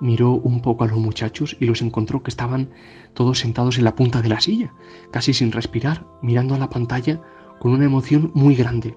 miró 0.00 0.32
un 0.32 0.60
poco 0.60 0.84
a 0.84 0.88
los 0.88 0.98
muchachos 0.98 1.56
y 1.60 1.64
los 1.64 1.80
encontró 1.80 2.22
que 2.22 2.30
estaban 2.30 2.70
todos 3.14 3.38
sentados 3.38 3.78
en 3.78 3.84
la 3.84 3.94
punta 3.94 4.20
de 4.20 4.28
la 4.28 4.40
silla, 4.40 4.74
casi 5.12 5.32
sin 5.32 5.52
respirar, 5.52 6.06
mirando 6.22 6.54
a 6.54 6.58
la 6.58 6.68
pantalla 6.68 7.22
con 7.60 7.72
una 7.72 7.84
emoción 7.84 8.32
muy 8.34 8.56
grande. 8.56 8.96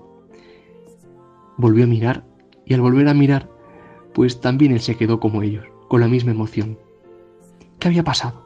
Volvió 1.57 1.83
a 1.83 1.87
mirar 1.87 2.25
y 2.65 2.73
al 2.73 2.81
volver 2.81 3.07
a 3.07 3.13
mirar, 3.13 3.49
pues 4.13 4.41
también 4.41 4.71
él 4.71 4.81
se 4.81 4.95
quedó 4.95 5.19
como 5.19 5.43
ellos, 5.43 5.65
con 5.89 6.01
la 6.01 6.07
misma 6.07 6.31
emoción. 6.31 6.79
¿Qué 7.77 7.87
había 7.87 8.03
pasado? 8.03 8.43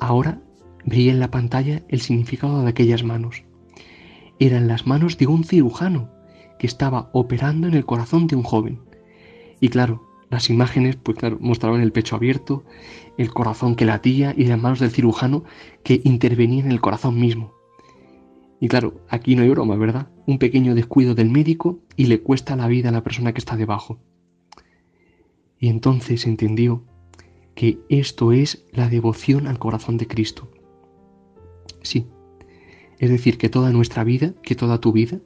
Ahora 0.00 0.42
brilla 0.84 1.12
en 1.12 1.20
la 1.20 1.30
pantalla 1.30 1.82
el 1.88 2.00
significado 2.00 2.62
de 2.62 2.70
aquellas 2.70 3.04
manos. 3.04 3.44
Eran 4.40 4.66
las 4.66 4.86
manos 4.86 5.18
de 5.18 5.28
un 5.28 5.44
cirujano 5.44 6.10
que 6.58 6.66
estaba 6.66 7.10
operando 7.12 7.68
en 7.68 7.74
el 7.74 7.86
corazón 7.86 8.26
de 8.26 8.36
un 8.36 8.42
joven. 8.42 8.80
Y 9.60 9.68
claro, 9.68 10.08
las 10.30 10.48
imágenes, 10.50 10.96
pues 10.96 11.18
claro, 11.18 11.38
mostraban 11.40 11.80
el 11.82 11.92
pecho 11.92 12.16
abierto, 12.16 12.64
el 13.18 13.32
corazón 13.32 13.76
que 13.76 13.84
latía 13.84 14.34
y 14.36 14.46
las 14.46 14.60
manos 14.60 14.80
del 14.80 14.90
cirujano 14.90 15.44
que 15.84 16.00
intervenían 16.04 16.66
en 16.66 16.72
el 16.72 16.80
corazón 16.80 17.20
mismo. 17.20 17.54
Y 18.60 18.68
claro, 18.68 19.00
aquí 19.08 19.36
no 19.36 19.42
hay 19.42 19.50
broma, 19.50 19.76
¿verdad? 19.76 20.08
Un 20.26 20.38
pequeño 20.38 20.74
descuido 20.74 21.14
del 21.14 21.30
médico 21.30 21.80
y 21.96 22.06
le 22.06 22.20
cuesta 22.20 22.56
la 22.56 22.66
vida 22.66 22.90
a 22.90 22.92
la 22.92 23.02
persona 23.02 23.32
que 23.32 23.38
está 23.38 23.56
debajo. 23.56 23.98
Y 25.58 25.68
entonces 25.68 26.26
entendió 26.26 26.84
que 27.54 27.78
esto 27.88 28.32
es 28.32 28.64
la 28.72 28.88
devoción 28.88 29.46
al 29.46 29.58
corazón 29.58 29.98
de 29.98 30.06
Cristo. 30.06 30.50
Sí, 31.82 32.06
es 33.00 33.10
decir, 33.10 33.36
que 33.36 33.48
toda 33.48 33.72
nuestra 33.72 34.04
vida, 34.04 34.34
que 34.42 34.54
toda 34.54 34.78
tu 34.78 34.92
vida, 34.92 35.18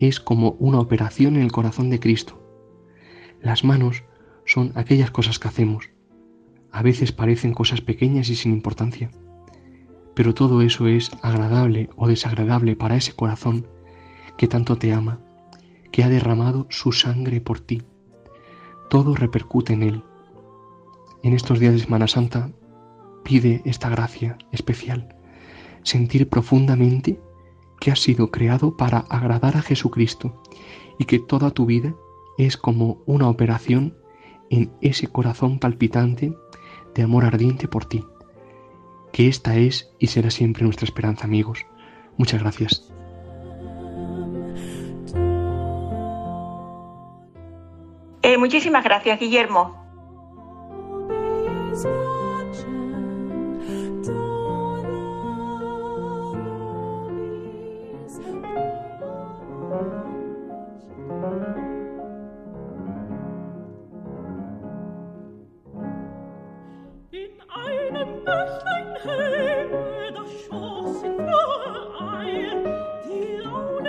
es 0.00 0.18
como 0.18 0.52
una 0.52 0.80
operación 0.80 1.36
en 1.36 1.42
el 1.42 1.52
corazón 1.52 1.90
de 1.90 2.00
Cristo. 2.00 2.42
Las 3.42 3.64
manos 3.64 4.04
son 4.46 4.72
aquellas 4.74 5.10
cosas 5.10 5.38
que 5.38 5.48
hacemos. 5.48 5.90
A 6.72 6.82
veces 6.82 7.12
parecen 7.12 7.52
cosas 7.52 7.82
pequeñas 7.82 8.30
y 8.30 8.36
sin 8.36 8.52
importancia 8.52 9.10
pero 10.16 10.32
todo 10.32 10.62
eso 10.62 10.88
es 10.88 11.10
agradable 11.20 11.90
o 11.94 12.08
desagradable 12.08 12.74
para 12.74 12.96
ese 12.96 13.12
corazón 13.12 13.66
que 14.38 14.48
tanto 14.48 14.78
te 14.78 14.94
ama, 14.94 15.20
que 15.92 16.02
ha 16.02 16.08
derramado 16.08 16.66
su 16.70 16.90
sangre 16.90 17.42
por 17.42 17.60
ti. 17.60 17.82
Todo 18.88 19.14
repercute 19.14 19.74
en 19.74 19.82
él. 19.82 20.02
En 21.22 21.34
estos 21.34 21.60
días 21.60 21.74
de 21.74 21.80
Semana 21.80 22.08
Santa 22.08 22.50
pide 23.24 23.60
esta 23.66 23.90
gracia 23.90 24.38
especial, 24.52 25.14
sentir 25.86 26.28
profundamente 26.28 27.18
que 27.80 27.90
has 27.90 28.00
sido 28.00 28.30
creado 28.30 28.76
para 28.76 28.98
agradar 28.98 29.56
a 29.56 29.62
Jesucristo 29.62 30.42
y 30.98 31.06
que 31.06 31.18
toda 31.18 31.50
tu 31.50 31.64
vida 31.64 31.94
es 32.36 32.58
como 32.58 33.02
una 33.06 33.28
operación 33.28 33.96
en 34.50 34.72
ese 34.80 35.06
corazón 35.06 35.58
palpitante 35.58 36.34
de 36.94 37.02
amor 37.02 37.24
ardiente 37.24 37.68
por 37.68 37.86
ti 37.86 38.04
que 39.16 39.28
esta 39.28 39.56
es 39.56 39.90
y 39.98 40.08
será 40.08 40.30
siempre 40.30 40.62
nuestra 40.64 40.84
esperanza, 40.84 41.24
amigos. 41.24 41.64
Muchas 42.18 42.42
gracias. 42.42 42.92
Eh, 48.20 48.36
muchísimas 48.36 48.84
gracias, 48.84 49.18
Guillermo. 49.18 49.74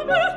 ahora 0.00 0.31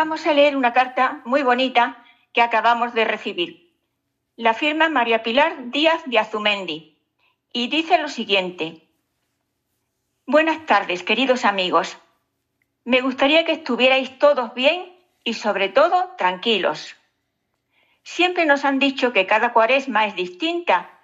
vamos 0.00 0.26
a 0.26 0.32
leer 0.32 0.56
una 0.56 0.72
carta 0.72 1.20
muy 1.26 1.42
bonita 1.42 2.02
que 2.32 2.40
acabamos 2.40 2.94
de 2.94 3.04
recibir. 3.04 3.70
La 4.34 4.54
firma 4.54 4.88
María 4.88 5.22
Pilar 5.22 5.70
Díaz 5.70 6.02
de 6.06 6.18
Azumendi 6.18 6.96
y 7.52 7.68
dice 7.68 7.98
lo 7.98 8.08
siguiente. 8.08 8.88
Buenas 10.24 10.64
tardes, 10.64 11.02
queridos 11.02 11.44
amigos. 11.44 11.98
Me 12.82 13.02
gustaría 13.02 13.44
que 13.44 13.52
estuvierais 13.52 14.18
todos 14.18 14.54
bien 14.54 14.90
y 15.22 15.34
sobre 15.34 15.68
todo 15.68 16.14
tranquilos. 16.16 16.96
Siempre 18.02 18.46
nos 18.46 18.64
han 18.64 18.78
dicho 18.78 19.12
que 19.12 19.26
cada 19.26 19.52
cuaresma 19.52 20.06
es 20.06 20.14
distinta 20.16 20.98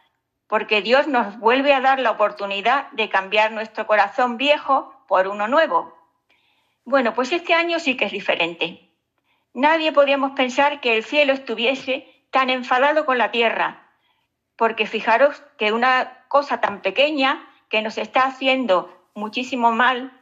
porque 0.46 0.80
Dios 0.80 1.06
nos 1.06 1.38
vuelve 1.38 1.74
a 1.74 1.82
dar 1.82 1.98
la 1.98 2.12
oportunidad 2.12 2.90
de 2.92 3.10
cambiar 3.10 3.52
nuestro 3.52 3.86
corazón 3.86 4.38
viejo 4.38 4.94
por 5.06 5.28
uno 5.28 5.48
nuevo. 5.48 5.94
Bueno, 6.86 7.12
pues 7.12 7.30
este 7.32 7.52
año 7.52 7.78
sí 7.78 7.94
que 7.94 8.06
es 8.06 8.12
diferente. 8.12 8.85
Nadie 9.56 9.90
podíamos 9.90 10.32
pensar 10.32 10.82
que 10.82 10.98
el 10.98 11.02
cielo 11.02 11.32
estuviese 11.32 12.06
tan 12.30 12.50
enfadado 12.50 13.06
con 13.06 13.16
la 13.16 13.30
tierra, 13.30 13.88
porque 14.54 14.84
fijaros 14.84 15.42
que 15.56 15.72
una 15.72 16.26
cosa 16.28 16.60
tan 16.60 16.82
pequeña 16.82 17.42
que 17.70 17.80
nos 17.80 17.96
está 17.96 18.26
haciendo 18.26 18.94
muchísimo 19.14 19.72
mal 19.72 20.12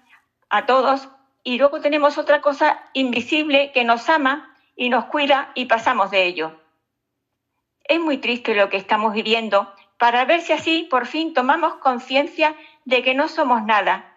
a 0.51 0.67
todos, 0.67 1.09
y 1.43 1.59
luego 1.59 1.81
tenemos 1.81 2.17
otra 2.17 2.41
cosa 2.43 2.81
invisible 2.93 3.73
que 3.73 3.83
nos 3.83 4.09
ama 4.09 4.57
y 4.77 4.89
nos 4.89 5.07
cuida 5.07 5.51
y 5.57 5.65
pasamos 5.65 6.13
de 6.13 6.27
ello. 6.27 6.61
Es 7.83 7.99
muy 7.99 8.19
triste 8.19 8.55
lo 8.55 8.69
que 8.69 8.77
estamos 8.77 9.15
viviendo 9.15 9.75
para 9.99 10.25
ver 10.27 10.43
si 10.43 10.53
así 10.53 10.87
por 10.89 11.07
fin 11.07 11.35
tomamos 11.35 11.75
conciencia 11.79 12.55
de 12.85 13.03
que 13.03 13.15
no 13.15 13.27
somos 13.27 13.65
nada. 13.65 14.17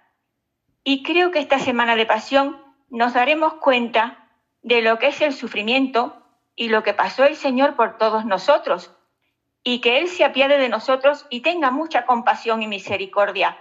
Y 0.84 1.02
creo 1.02 1.32
que 1.32 1.40
esta 1.40 1.58
semana 1.58 1.96
de 1.96 2.06
pasión 2.06 2.62
nos 2.92 3.16
daremos 3.16 3.56
cuenta 3.56 4.27
de 4.68 4.82
lo 4.82 5.00
que 5.00 5.08
es 5.08 5.22
el 5.22 5.34
sufrimiento 5.34 6.22
y 6.54 6.68
lo 6.68 6.84
que 6.84 6.94
pasó 6.94 7.24
el 7.24 7.38
Señor 7.38 7.78
por 7.78 7.98
todos 7.98 8.26
nosotros, 8.26 8.92
y 9.64 9.80
que 9.80 9.98
Él 10.00 10.10
se 10.10 10.26
apiade 10.26 10.58
de 10.58 10.68
nosotros 10.68 11.26
y 11.30 11.40
tenga 11.40 11.72
mucha 11.72 12.06
compasión 12.06 12.62
y 12.62 12.68
misericordia. 12.68 13.58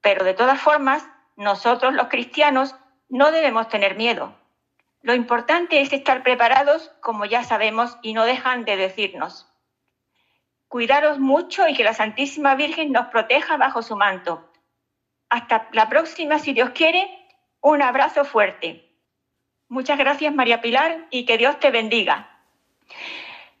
Pero 0.00 0.24
de 0.24 0.32
todas 0.32 0.58
formas, 0.58 1.06
nosotros 1.36 1.92
los 1.92 2.08
cristianos 2.08 2.74
no 3.10 3.30
debemos 3.30 3.68
tener 3.68 3.94
miedo. 3.94 4.34
Lo 5.02 5.14
importante 5.14 5.82
es 5.82 5.92
estar 5.92 6.22
preparados, 6.22 6.90
como 7.02 7.26
ya 7.26 7.44
sabemos, 7.44 7.98
y 8.00 8.14
no 8.14 8.24
dejan 8.24 8.64
de 8.64 8.78
decirnos. 8.78 9.52
Cuidaros 10.66 11.18
mucho 11.18 11.68
y 11.68 11.74
que 11.74 11.84
la 11.84 11.92
Santísima 11.92 12.54
Virgen 12.54 12.90
nos 12.90 13.08
proteja 13.08 13.58
bajo 13.58 13.82
su 13.82 13.96
manto. 13.96 14.50
Hasta 15.28 15.68
la 15.72 15.90
próxima, 15.90 16.38
si 16.38 16.54
Dios 16.54 16.70
quiere, 16.70 17.06
un 17.60 17.82
abrazo 17.82 18.24
fuerte. 18.24 18.91
Muchas 19.72 19.96
gracias, 19.96 20.34
María 20.34 20.60
Pilar, 20.60 21.06
y 21.08 21.24
que 21.24 21.38
Dios 21.38 21.58
te 21.58 21.70
bendiga. 21.70 22.28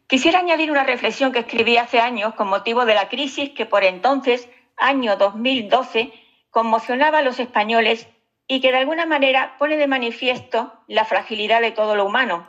Quisiera 0.06 0.40
añadir 0.40 0.70
una 0.70 0.84
reflexión 0.84 1.32
que 1.32 1.38
escribí 1.38 1.78
hace 1.78 2.00
años 2.00 2.34
con 2.34 2.48
motivo 2.48 2.84
de 2.84 2.92
la 2.92 3.08
crisis 3.08 3.48
que 3.52 3.64
por 3.64 3.82
entonces, 3.82 4.46
año 4.76 5.16
2012, 5.16 6.12
conmocionaba 6.50 7.20
a 7.20 7.22
los 7.22 7.40
españoles 7.40 8.10
y 8.46 8.60
que 8.60 8.72
de 8.72 8.76
alguna 8.76 9.06
manera 9.06 9.56
pone 9.56 9.78
de 9.78 9.86
manifiesto 9.86 10.74
la 10.86 11.06
fragilidad 11.06 11.62
de 11.62 11.70
todo 11.70 11.96
lo 11.96 12.04
humano, 12.04 12.46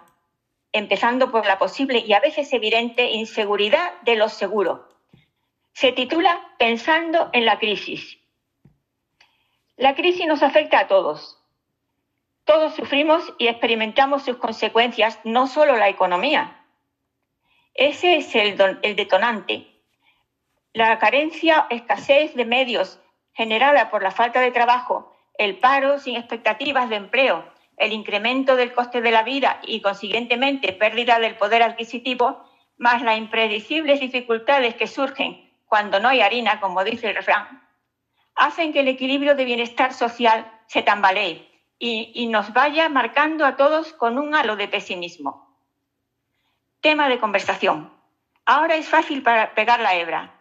empezando 0.74 1.32
por 1.32 1.46
la 1.46 1.58
posible 1.58 2.00
y 2.00 2.12
a 2.12 2.20
veces 2.20 2.52
evidente 2.52 3.12
inseguridad 3.12 3.94
de 4.02 4.18
lo 4.18 4.28
seguro. 4.28 4.90
Se 5.72 5.94
titula 5.94 6.38
Pensando 6.60 7.30
en 7.32 7.46
la 7.46 7.60
crisis. 7.60 8.18
La 9.78 9.96
crisis 9.96 10.28
nos 10.28 10.44
afecta 10.44 10.80
a 10.80 10.88
todos, 10.90 11.40
todos 12.46 12.76
sufrimos 12.76 13.34
y 13.38 13.48
experimentamos 13.48 14.24
sus 14.24 14.38
consecuencias, 14.38 15.20
no 15.24 15.48
solo 15.48 15.78
la 15.78 15.90
economía. 15.90 16.66
Ese 17.74 18.18
es 18.18 18.36
el, 18.36 18.58
detonante. 18.96 19.68
La 20.74 21.00
carencia, 21.00 21.68
escasez 21.70 22.36
de 22.36 22.46
medios 22.46 23.00
generada 23.34 23.90
por 23.90 24.04
la 24.04 24.12
falta 24.12 24.42
de 24.42 24.52
trabajo, 24.52 25.16
el 25.38 25.58
paro 25.58 26.00
sin 26.00 26.16
expectativas 26.16 26.90
de 26.90 26.98
empleo, 26.98 27.46
el 27.78 27.94
incremento 27.94 28.56
del 28.56 28.74
coste 28.74 29.02
de 29.02 29.12
la 29.12 29.24
vida 29.24 29.60
y, 29.64 29.82
consiguientemente, 29.82 30.74
pérdida 30.74 31.20
del 31.20 31.36
poder 31.36 31.64
adquisitivo, 31.64 32.44
más 32.78 33.02
las 33.02 33.18
impredecibles 33.18 34.00
dificultades 34.00 34.76
que 34.76 34.88
surgen 34.88 35.50
cuando 35.66 36.00
no 36.00 36.10
hay 36.10 36.22
harina, 36.22 36.60
como 36.60 36.84
dice 36.84 37.10
el 37.10 37.16
refrán, 37.16 37.64
hacen 38.36 38.74
que 38.74 38.82
el 38.82 38.88
equilibrio 38.88 39.34
de 39.36 39.46
bienestar 39.46 39.94
social 39.94 40.52
se 40.68 40.84
tambalee 40.84 41.53
y, 41.86 42.28
nos 42.28 42.54
vaya 42.54 42.88
marcando 42.88 43.46
a 43.46 43.58
todos 43.58 43.92
con 43.92 44.18
un 44.18 44.34
halo 44.36 44.56
de 44.56 44.70
pesimismo. 44.70 45.54
Tema 46.80 47.10
de 47.10 47.20
conversación. 47.20 47.92
Ahora 48.46 48.76
es 48.76 48.88
fácil 48.88 49.22
para 49.22 49.54
pegar 49.54 49.82
la 49.82 49.96
hebra. 49.96 50.34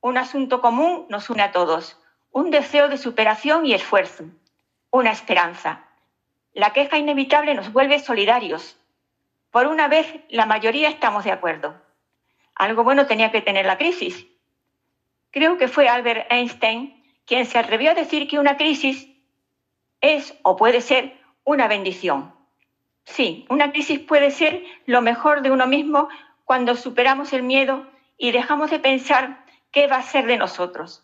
Un 0.00 0.18
asunto 0.18 0.60
común 0.60 1.06
nos 1.08 1.30
une 1.30 1.42
a 1.42 1.52
todos. 1.52 1.96
Un 2.32 2.50
deseo 2.50 2.88
de 2.88 2.98
superación 2.98 3.66
y 3.66 3.74
esfuerzo. 3.74 4.24
Una 4.90 5.12
esperanza. 5.12 5.84
La 6.54 6.72
queja 6.72 6.98
inevitable 6.98 7.54
nos 7.54 7.72
vuelve 7.72 8.00
solidarios. 8.00 8.76
Por 9.52 9.68
una 9.68 9.86
vez, 9.86 10.12
la 10.28 10.46
mayoría 10.46 10.88
estamos 10.88 11.22
de 11.22 11.30
acuerdo. 11.30 11.80
Algo 12.56 12.82
bueno 12.82 13.06
tenía 13.06 13.30
que 13.30 13.42
tener 13.42 13.64
la 13.64 13.78
crisis. 13.78 14.26
Creo 15.30 15.56
que 15.56 15.68
fue 15.68 15.88
Albert 15.88 16.26
Einstein 16.32 17.00
quien 17.26 17.46
se 17.46 17.60
atrevió 17.60 17.92
a 17.92 17.94
decir 17.94 18.26
que 18.26 18.40
una 18.40 18.56
crisis 18.56 19.09
es 20.00 20.36
o 20.42 20.56
puede 20.56 20.80
ser 20.80 21.18
una 21.44 21.68
bendición. 21.68 22.34
Sí, 23.04 23.46
una 23.48 23.72
crisis 23.72 23.98
puede 23.98 24.30
ser 24.30 24.64
lo 24.86 25.02
mejor 25.02 25.42
de 25.42 25.50
uno 25.50 25.66
mismo 25.66 26.08
cuando 26.44 26.76
superamos 26.76 27.32
el 27.32 27.42
miedo 27.42 27.86
y 28.18 28.32
dejamos 28.32 28.70
de 28.70 28.78
pensar 28.78 29.44
qué 29.72 29.86
va 29.86 29.96
a 29.96 30.02
ser 30.02 30.26
de 30.26 30.36
nosotros. 30.36 31.02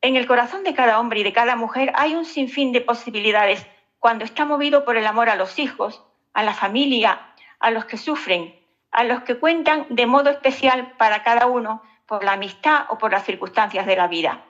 En 0.00 0.16
el 0.16 0.26
corazón 0.26 0.62
de 0.64 0.74
cada 0.74 1.00
hombre 1.00 1.20
y 1.20 1.24
de 1.24 1.32
cada 1.32 1.56
mujer 1.56 1.92
hay 1.94 2.14
un 2.14 2.24
sinfín 2.24 2.72
de 2.72 2.80
posibilidades 2.80 3.66
cuando 3.98 4.24
está 4.24 4.44
movido 4.44 4.84
por 4.84 4.96
el 4.96 5.06
amor 5.06 5.28
a 5.28 5.36
los 5.36 5.58
hijos, 5.58 6.04
a 6.34 6.42
la 6.42 6.54
familia, 6.54 7.34
a 7.58 7.70
los 7.70 7.84
que 7.86 7.96
sufren, 7.96 8.54
a 8.92 9.04
los 9.04 9.22
que 9.22 9.38
cuentan 9.38 9.86
de 9.90 10.06
modo 10.06 10.30
especial 10.30 10.92
para 10.98 11.22
cada 11.22 11.46
uno 11.46 11.82
por 12.06 12.24
la 12.24 12.32
amistad 12.32 12.86
o 12.90 12.98
por 12.98 13.10
las 13.10 13.24
circunstancias 13.24 13.86
de 13.86 13.96
la 13.96 14.06
vida. 14.06 14.44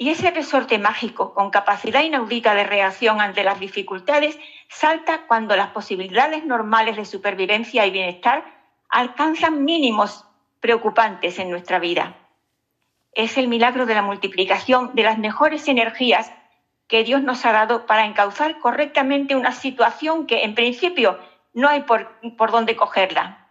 Y 0.00 0.10
ese 0.10 0.30
resorte 0.30 0.78
mágico, 0.78 1.34
con 1.34 1.50
capacidad 1.50 2.04
inaudita 2.04 2.54
de 2.54 2.62
reacción 2.62 3.20
ante 3.20 3.42
las 3.42 3.58
dificultades, 3.58 4.38
salta 4.68 5.26
cuando 5.26 5.56
las 5.56 5.70
posibilidades 5.70 6.44
normales 6.44 6.96
de 6.96 7.04
supervivencia 7.04 7.84
y 7.84 7.90
bienestar 7.90 8.44
alcanzan 8.88 9.64
mínimos 9.64 10.24
preocupantes 10.60 11.40
en 11.40 11.50
nuestra 11.50 11.80
vida. 11.80 12.16
Es 13.12 13.36
el 13.38 13.48
milagro 13.48 13.86
de 13.86 13.96
la 13.96 14.02
multiplicación 14.02 14.94
de 14.94 15.02
las 15.02 15.18
mejores 15.18 15.66
energías 15.66 16.30
que 16.86 17.02
Dios 17.02 17.22
nos 17.24 17.44
ha 17.44 17.50
dado 17.50 17.84
para 17.86 18.06
encauzar 18.06 18.60
correctamente 18.60 19.34
una 19.34 19.50
situación 19.50 20.28
que 20.28 20.44
en 20.44 20.54
principio 20.54 21.18
no 21.54 21.68
hay 21.68 21.82
por, 21.82 22.20
por 22.36 22.52
dónde 22.52 22.76
cogerla. 22.76 23.48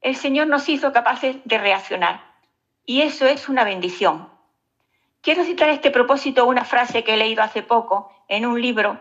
El 0.00 0.16
Señor 0.16 0.48
nos 0.48 0.68
hizo 0.68 0.92
capaces 0.92 1.36
de 1.44 1.58
reaccionar 1.58 2.34
y 2.84 3.02
eso 3.02 3.26
es 3.26 3.48
una 3.48 3.62
bendición. 3.62 4.35
Quiero 5.26 5.42
citar 5.42 5.70
a 5.70 5.72
este 5.72 5.90
propósito 5.90 6.46
una 6.46 6.64
frase 6.64 7.02
que 7.02 7.14
he 7.14 7.16
leído 7.16 7.42
hace 7.42 7.60
poco 7.60 8.12
en 8.28 8.46
un 8.46 8.62
libro 8.62 9.00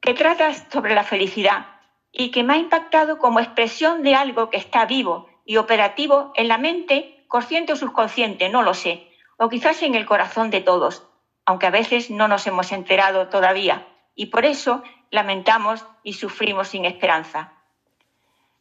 que 0.00 0.14
trata 0.14 0.54
sobre 0.54 0.94
la 0.94 1.04
felicidad 1.04 1.66
y 2.10 2.30
que 2.30 2.42
me 2.42 2.54
ha 2.54 2.56
impactado 2.56 3.18
como 3.18 3.40
expresión 3.40 4.02
de 4.02 4.14
algo 4.14 4.48
que 4.48 4.56
está 4.56 4.86
vivo 4.86 5.28
y 5.44 5.58
operativo 5.58 6.32
en 6.34 6.48
la 6.48 6.56
mente, 6.56 7.26
consciente 7.28 7.74
o 7.74 7.76
subconsciente, 7.76 8.48
no 8.48 8.62
lo 8.62 8.72
sé, 8.72 9.06
o 9.36 9.50
quizás 9.50 9.82
en 9.82 9.94
el 9.94 10.06
corazón 10.06 10.48
de 10.48 10.62
todos, 10.62 11.06
aunque 11.44 11.66
a 11.66 11.70
veces 11.70 12.10
no 12.10 12.26
nos 12.26 12.46
hemos 12.46 12.72
enterado 12.72 13.28
todavía 13.28 13.86
y 14.14 14.26
por 14.32 14.46
eso 14.46 14.82
lamentamos 15.10 15.84
y 16.02 16.14
sufrimos 16.14 16.68
sin 16.68 16.86
esperanza. 16.86 17.52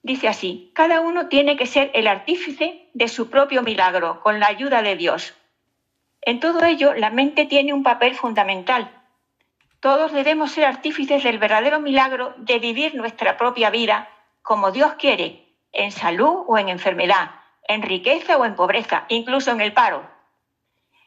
Dice 0.03 0.27
así, 0.27 0.69
cada 0.75 0.99
uno 0.99 1.29
tiene 1.29 1.55
que 1.55 1.65
ser 1.65 1.91
el 1.93 2.09
artífice 2.09 2.89
de 2.93 3.07
su 3.07 3.29
propio 3.29 3.63
milagro 3.63 4.19
con 4.19 4.41
la 4.41 4.47
ayuda 4.47 4.81
de 4.81 4.97
Dios. 4.97 5.38
En 6.21 6.39
todo 6.39 6.63
ello, 6.63 6.93
la 6.93 7.09
mente 7.09 7.45
tiene 7.45 7.73
un 7.73 7.83
papel 7.83 8.15
fundamental. 8.15 8.91
Todos 9.79 10.11
debemos 10.11 10.51
ser 10.51 10.65
artífices 10.65 11.23
del 11.23 11.39
verdadero 11.39 11.79
milagro 11.79 12.33
de 12.37 12.59
vivir 12.59 12.95
nuestra 12.95 13.37
propia 13.37 13.69
vida 13.69 14.09
como 14.41 14.71
Dios 14.71 14.93
quiere, 14.93 15.55
en 15.71 15.91
salud 15.91 16.43
o 16.47 16.57
en 16.57 16.69
enfermedad, 16.69 17.31
en 17.67 17.81
riqueza 17.81 18.37
o 18.37 18.45
en 18.45 18.55
pobreza, 18.55 19.05
incluso 19.07 19.51
en 19.51 19.61
el 19.61 19.73
paro. 19.73 20.03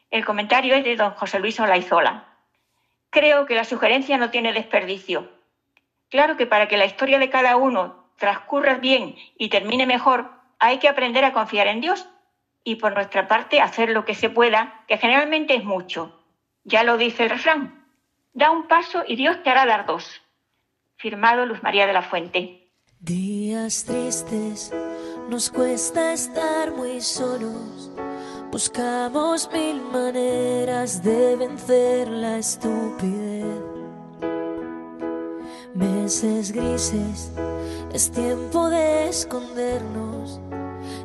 El 0.09 0.25
comentario 0.25 0.75
es 0.75 0.83
de 0.83 0.95
don 0.95 1.11
José 1.11 1.39
Luis 1.39 1.59
Olaizola. 1.59 2.25
Creo 3.09 3.45
que 3.45 3.55
la 3.55 3.65
sugerencia 3.65 4.17
no 4.17 4.31
tiene 4.31 4.53
desperdicio. 4.53 5.29
Claro 6.09 6.37
que 6.37 6.47
para 6.47 6.67
que 6.67 6.77
la 6.77 6.85
historia 6.85 7.19
de 7.19 7.29
cada 7.29 7.57
uno 7.57 8.07
transcurra 8.17 8.75
bien 8.75 9.15
y 9.37 9.49
termine 9.49 9.85
mejor, 9.85 10.31
hay 10.59 10.77
que 10.77 10.87
aprender 10.87 11.25
a 11.25 11.33
confiar 11.33 11.67
en 11.67 11.81
Dios 11.81 12.07
y 12.63 12.75
por 12.75 12.93
nuestra 12.93 13.27
parte 13.27 13.61
hacer 13.61 13.89
lo 13.89 14.05
que 14.05 14.15
se 14.15 14.29
pueda, 14.29 14.83
que 14.87 14.97
generalmente 14.97 15.55
es 15.55 15.63
mucho. 15.63 16.19
Ya 16.63 16.83
lo 16.83 16.97
dice 16.97 17.23
el 17.23 17.29
refrán. 17.29 17.85
Da 18.33 18.51
un 18.51 18.67
paso 18.67 19.03
y 19.07 19.15
Dios 19.15 19.43
te 19.43 19.49
hará 19.49 19.65
dar 19.65 19.85
dos. 19.85 20.21
Firmado 20.95 21.45
Luz 21.45 21.61
María 21.61 21.85
de 21.85 21.93
la 21.93 22.01
Fuente. 22.01 22.69
Días 22.99 23.83
tristes, 23.83 24.73
nos 25.29 25.49
cuesta 25.49 26.13
estar 26.13 26.71
muy 26.71 27.01
solos. 27.01 27.91
Buscamos 28.49 29.49
mil 29.51 29.81
maneras 29.81 31.03
de 31.03 31.35
vencer 31.35 32.07
la 32.07 32.37
estupidez. 32.37 33.43
Meses 35.73 36.51
grises, 36.51 37.33
es 37.91 38.11
tiempo 38.11 38.69
de 38.69 39.09
escondernos 39.09 40.39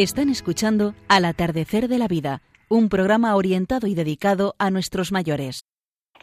Están 0.00 0.30
escuchando 0.30 0.94
Al 1.08 1.26
atardecer 1.26 1.86
de 1.86 1.98
la 1.98 2.08
vida, 2.08 2.40
un 2.70 2.88
programa 2.88 3.36
orientado 3.36 3.86
y 3.86 3.94
dedicado 3.94 4.54
a 4.58 4.70
nuestros 4.70 5.12
mayores. 5.12 5.66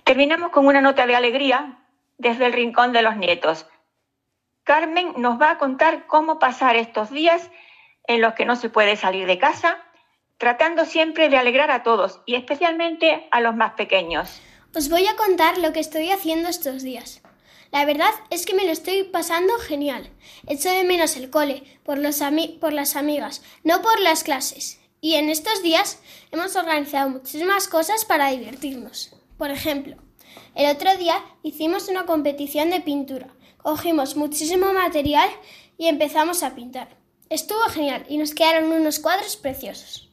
Terminamos 0.04 0.50
con 0.50 0.66
una 0.66 0.82
nota 0.82 1.06
de 1.06 1.16
alegría 1.16 1.78
desde 2.18 2.48
el 2.48 2.54
rincón 2.54 2.92
de 2.92 3.04
los 3.04 3.18
nietos. 3.18 3.68
Carmen 4.64 5.14
nos 5.18 5.40
va 5.40 5.52
a 5.52 5.58
contar 5.60 6.08
cómo 6.08 6.40
pasar 6.40 6.76
estos 6.76 7.12
días 7.12 7.52
en 8.08 8.20
los 8.20 8.34
que 8.34 8.46
no 8.46 8.56
se 8.56 8.70
puede 8.72 8.96
salir 8.96 9.28
de 9.28 9.38
casa, 9.38 9.78
tratando 10.40 10.84
siempre 10.84 11.30
de 11.30 11.38
alegrar 11.38 11.70
a 11.70 11.84
todos 11.84 12.24
y 12.26 12.34
especialmente 12.34 13.28
a 13.30 13.42
los 13.42 13.56
más 13.56 13.74
pequeños. 13.74 14.42
Os 14.76 14.90
voy 14.90 15.06
a 15.06 15.16
contar 15.16 15.60
lo 15.60 15.72
que 15.72 15.82
estoy 15.82 16.10
haciendo 16.10 16.50
estos 16.50 16.82
días. 16.82 17.22
La 17.72 17.86
verdad 17.86 18.12
es 18.30 18.46
que 18.46 18.54
me 18.54 18.66
lo 18.66 18.72
estoy 18.72 19.04
pasando 19.04 19.54
genial. 19.60 20.10
Echo 20.48 20.70
de 20.70 20.84
menos 20.84 21.18
el 21.18 21.30
cole, 21.30 21.64
por, 21.84 22.00
por 22.60 22.74
las 22.74 22.96
amigas, 22.96 23.42
no 23.64 23.82
por 23.82 24.00
las 24.00 24.24
clases. 24.24 24.80
Y 25.02 25.16
en 25.16 25.30
estos 25.30 25.62
días 25.62 26.00
hemos 26.32 26.56
organizado 26.56 27.10
muchísimas 27.10 27.68
cosas 27.68 28.06
para 28.06 28.32
divertirnos. 28.32 29.16
Por 29.38 29.52
ejemplo, 29.52 29.98
el 30.56 30.70
otro 30.76 30.96
día 30.98 31.24
hicimos 31.44 31.88
una 31.88 32.06
competición 32.06 32.70
de 32.70 32.82
pintura. 32.82 33.28
Cogimos 33.58 34.16
muchísimo 34.16 34.74
material 34.74 35.30
y 35.78 35.88
empezamos 35.88 36.42
a 36.44 36.56
pintar. 36.56 36.98
Estuvo 37.30 37.62
genial 37.70 38.06
y 38.08 38.18
nos 38.18 38.34
quedaron 38.34 38.72
unos 38.72 39.00
cuadros 39.00 39.36
preciosos. 39.36 40.10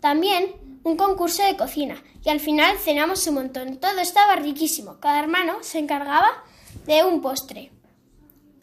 También 0.00 0.80
un 0.82 0.96
concurso 0.96 1.44
de 1.44 1.56
cocina 1.56 2.02
y 2.24 2.30
al 2.30 2.40
final 2.40 2.78
cenamos 2.78 3.26
un 3.26 3.34
montón. 3.34 3.76
Todo 3.76 4.00
estaba 4.00 4.36
riquísimo. 4.36 4.98
Cada 5.00 5.20
hermano 5.20 5.58
se 5.62 5.78
encargaba 5.78 6.44
de 6.86 7.04
un 7.04 7.22
postre. 7.22 7.70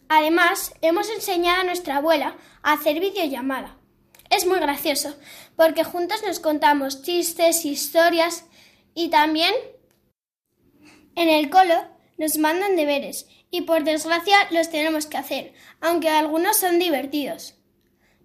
Además, 0.08 0.74
hemos 0.82 1.08
enseñado 1.10 1.62
a 1.62 1.64
nuestra 1.64 1.96
abuela 1.96 2.36
a 2.62 2.74
hacer 2.74 3.00
videollamada. 3.00 3.78
Es 4.30 4.46
muy 4.46 4.58
gracioso 4.58 5.14
porque 5.56 5.84
juntos 5.84 6.22
nos 6.26 6.40
contamos 6.40 7.02
chistes, 7.02 7.64
historias 7.64 8.44
y 8.94 9.08
también 9.08 9.54
en 11.14 11.28
el 11.28 11.50
colo 11.50 11.74
nos 12.18 12.38
mandan 12.38 12.76
deberes 12.76 13.26
y 13.50 13.62
por 13.62 13.84
desgracia 13.84 14.36
los 14.50 14.70
tenemos 14.70 15.06
que 15.06 15.18
hacer, 15.18 15.54
aunque 15.80 16.08
algunos 16.08 16.56
son 16.56 16.78
divertidos. 16.78 17.54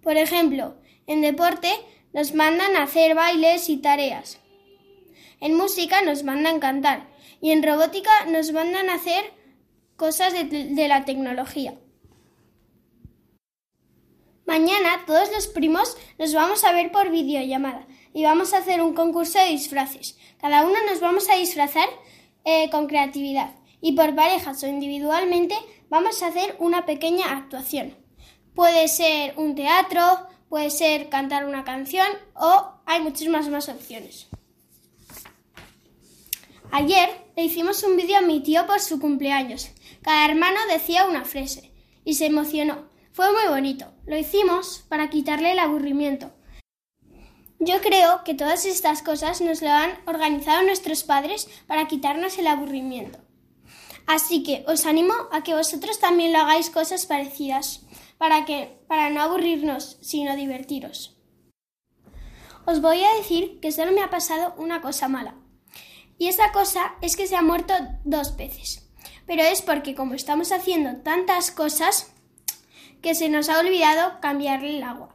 Por 0.02 0.16
ejemplo, 0.16 0.76
en 1.06 1.20
deporte 1.20 1.70
nos 2.12 2.34
mandan 2.34 2.76
hacer 2.76 3.14
bailes 3.14 3.68
y 3.68 3.78
tareas. 3.78 4.38
En 5.40 5.54
música 5.54 6.02
nos 6.02 6.22
mandan 6.24 6.60
cantar 6.60 7.08
y 7.40 7.50
en 7.50 7.62
robótica 7.62 8.10
nos 8.26 8.52
mandan 8.52 8.90
hacer 8.90 9.37
cosas 9.98 10.32
de, 10.32 10.88
la 10.88 11.04
tecnología. 11.04 11.74
Mañana 14.46 15.04
todos 15.06 15.30
los 15.32 15.48
primos 15.48 15.96
nos 16.18 16.32
vamos 16.32 16.62
a 16.64 16.72
ver 16.72 16.92
por 16.92 17.10
videollamada 17.10 17.84
y 18.14 18.22
vamos 18.22 18.54
a 18.54 18.58
hacer 18.58 18.80
un 18.80 18.94
concurso 18.94 19.40
de 19.40 19.48
disfraces. 19.48 20.16
Cada 20.40 20.64
uno 20.64 20.76
nos 20.88 21.00
vamos 21.00 21.28
a 21.28 21.34
disfrazar 21.34 21.88
eh, 22.44 22.70
con 22.70 22.86
creatividad 22.86 23.56
y 23.80 23.92
por 23.92 24.14
parejas 24.14 24.62
o 24.62 24.68
individualmente 24.68 25.56
vamos 25.90 26.22
a 26.22 26.28
hacer 26.28 26.54
una 26.60 26.86
pequeña 26.86 27.36
actuación. 27.36 27.96
Puede 28.54 28.86
ser 28.86 29.34
un 29.36 29.56
teatro, 29.56 30.28
puede 30.48 30.70
ser 30.70 31.08
cantar 31.08 31.44
una 31.44 31.64
canción 31.64 32.06
o 32.34 32.70
hay 32.86 33.00
muchísimas 33.00 33.48
más 33.48 33.68
opciones. 33.68 34.28
Ayer 36.70 37.27
le 37.38 37.44
hicimos 37.44 37.84
un 37.84 37.96
vídeo 37.96 38.18
a 38.18 38.20
mi 38.20 38.40
tío 38.40 38.66
por 38.66 38.80
su 38.80 38.98
cumpleaños. 38.98 39.70
Cada 40.02 40.24
hermano 40.24 40.58
decía 40.68 41.06
una 41.06 41.24
frase 41.24 41.70
y 42.04 42.14
se 42.14 42.26
emocionó. 42.26 42.88
Fue 43.12 43.30
muy 43.30 43.46
bonito. 43.48 43.92
Lo 44.06 44.18
hicimos 44.18 44.84
para 44.88 45.08
quitarle 45.08 45.52
el 45.52 45.60
aburrimiento. 45.60 46.32
Yo 47.60 47.80
creo 47.80 48.24
que 48.24 48.34
todas 48.34 48.66
estas 48.66 49.02
cosas 49.02 49.40
nos 49.40 49.62
lo 49.62 49.70
han 49.70 50.00
organizado 50.06 50.64
nuestros 50.64 51.04
padres 51.04 51.48
para 51.68 51.86
quitarnos 51.86 52.36
el 52.38 52.48
aburrimiento. 52.48 53.20
Así 54.08 54.42
que 54.42 54.64
os 54.66 54.84
animo 54.84 55.14
a 55.30 55.44
que 55.44 55.54
vosotros 55.54 56.00
también 56.00 56.32
lo 56.32 56.40
hagáis 56.40 56.70
cosas 56.70 57.06
parecidas 57.06 57.86
para 58.18 58.46
que 58.46 58.80
para 58.88 59.10
no 59.10 59.22
aburrirnos, 59.22 59.98
sino 60.00 60.34
divertiros. 60.34 61.16
Os 62.66 62.80
voy 62.80 63.04
a 63.04 63.14
decir 63.14 63.60
que 63.60 63.70
solo 63.70 63.92
me 63.92 64.02
ha 64.02 64.10
pasado 64.10 64.56
una 64.58 64.80
cosa 64.80 65.06
mala. 65.06 65.36
Y 66.18 66.28
esa 66.28 66.52
cosa 66.52 66.94
es 67.00 67.16
que 67.16 67.26
se 67.26 67.36
han 67.36 67.46
muerto 67.46 67.74
dos 68.04 68.32
peces. 68.32 68.84
pero 69.26 69.42
es 69.42 69.60
porque 69.60 69.94
como 69.94 70.14
estamos 70.14 70.52
haciendo 70.52 71.02
tantas 71.02 71.50
cosas 71.50 72.10
que 73.02 73.14
se 73.14 73.28
nos 73.28 73.50
ha 73.50 73.58
olvidado 73.60 74.20
cambiarle 74.20 74.78
el 74.78 74.82
agua. 74.82 75.14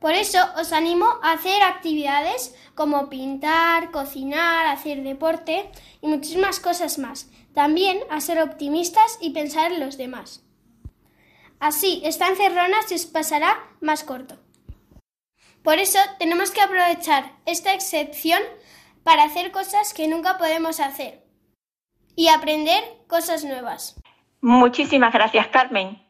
Por 0.00 0.14
eso 0.14 0.38
os 0.58 0.72
animo 0.72 1.06
a 1.22 1.32
hacer 1.32 1.62
actividades 1.62 2.54
como 2.74 3.08
pintar, 3.08 3.92
cocinar, 3.92 4.66
hacer 4.66 5.02
deporte 5.02 5.70
y 6.02 6.08
muchísimas 6.08 6.60
cosas 6.60 6.98
más. 6.98 7.28
También 7.54 8.00
a 8.10 8.20
ser 8.20 8.42
optimistas 8.42 9.16
y 9.20 9.30
pensar 9.30 9.72
en 9.72 9.80
los 9.80 9.96
demás. 9.96 10.42
Así, 11.60 12.02
esta 12.04 12.28
encerrona 12.28 12.82
se 12.86 12.96
os 12.96 13.06
pasará 13.06 13.64
más 13.80 14.04
corto. 14.04 14.36
Por 15.62 15.78
eso 15.78 15.98
tenemos 16.18 16.50
que 16.50 16.60
aprovechar 16.60 17.32
esta 17.46 17.72
excepción 17.72 18.42
para 19.04 19.24
hacer 19.24 19.52
cosas 19.52 19.92
que 19.94 20.08
nunca 20.08 20.38
podemos 20.38 20.80
hacer 20.80 21.22
y 22.16 22.28
aprender 22.28 22.82
cosas 23.06 23.44
nuevas. 23.44 24.00
Muchísimas 24.40 25.12
gracias, 25.12 25.46
Carmen. 25.48 26.02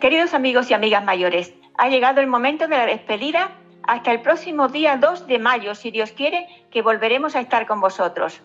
Queridos 0.00 0.34
amigos 0.34 0.70
y 0.70 0.74
amigas 0.74 1.02
mayores, 1.02 1.54
ha 1.78 1.88
llegado 1.88 2.20
el 2.20 2.26
momento 2.26 2.68
de 2.68 2.76
la 2.76 2.84
despedida 2.84 3.52
hasta 3.84 4.12
el 4.12 4.20
próximo 4.20 4.68
día 4.68 4.98
2 4.98 5.26
de 5.26 5.38
mayo, 5.38 5.74
si 5.74 5.90
Dios 5.90 6.12
quiere, 6.12 6.46
que 6.70 6.82
volveremos 6.82 7.34
a 7.36 7.40
estar 7.40 7.66
con 7.66 7.80
vosotros. 7.80 8.42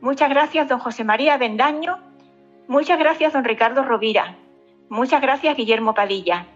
Muchas 0.00 0.30
gracias, 0.30 0.68
don 0.68 0.78
José 0.78 1.04
María 1.04 1.36
Bendaño. 1.36 1.98
Muchas 2.68 2.98
gracias, 2.98 3.32
don 3.32 3.44
Ricardo 3.44 3.82
Rovira. 3.82 4.36
Muchas 4.88 5.20
gracias, 5.20 5.56
Guillermo 5.56 5.94
Padilla. 5.94 6.46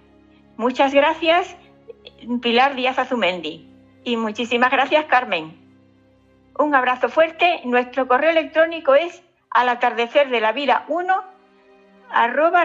Muchas 0.57 0.95
gracias, 0.95 1.57
Pilar 2.41 2.75
Díaz 2.75 2.99
Azumendi. 2.99 3.69
Y 4.05 4.17
muchísimas 4.17 4.71
gracias, 4.71 5.05
Carmen. 5.07 5.59
Un 6.59 6.75
abrazo 6.75 7.09
fuerte. 7.09 7.61
Nuestro 7.65 8.07
correo 8.07 8.31
electrónico 8.31 8.95
es 8.95 9.23
al 9.51 9.69
atardecer 9.69 10.31
de 10.31 10.41
la 10.41 10.53
vida 10.53 10.85
1 10.89 11.25
arroba. 12.11 12.65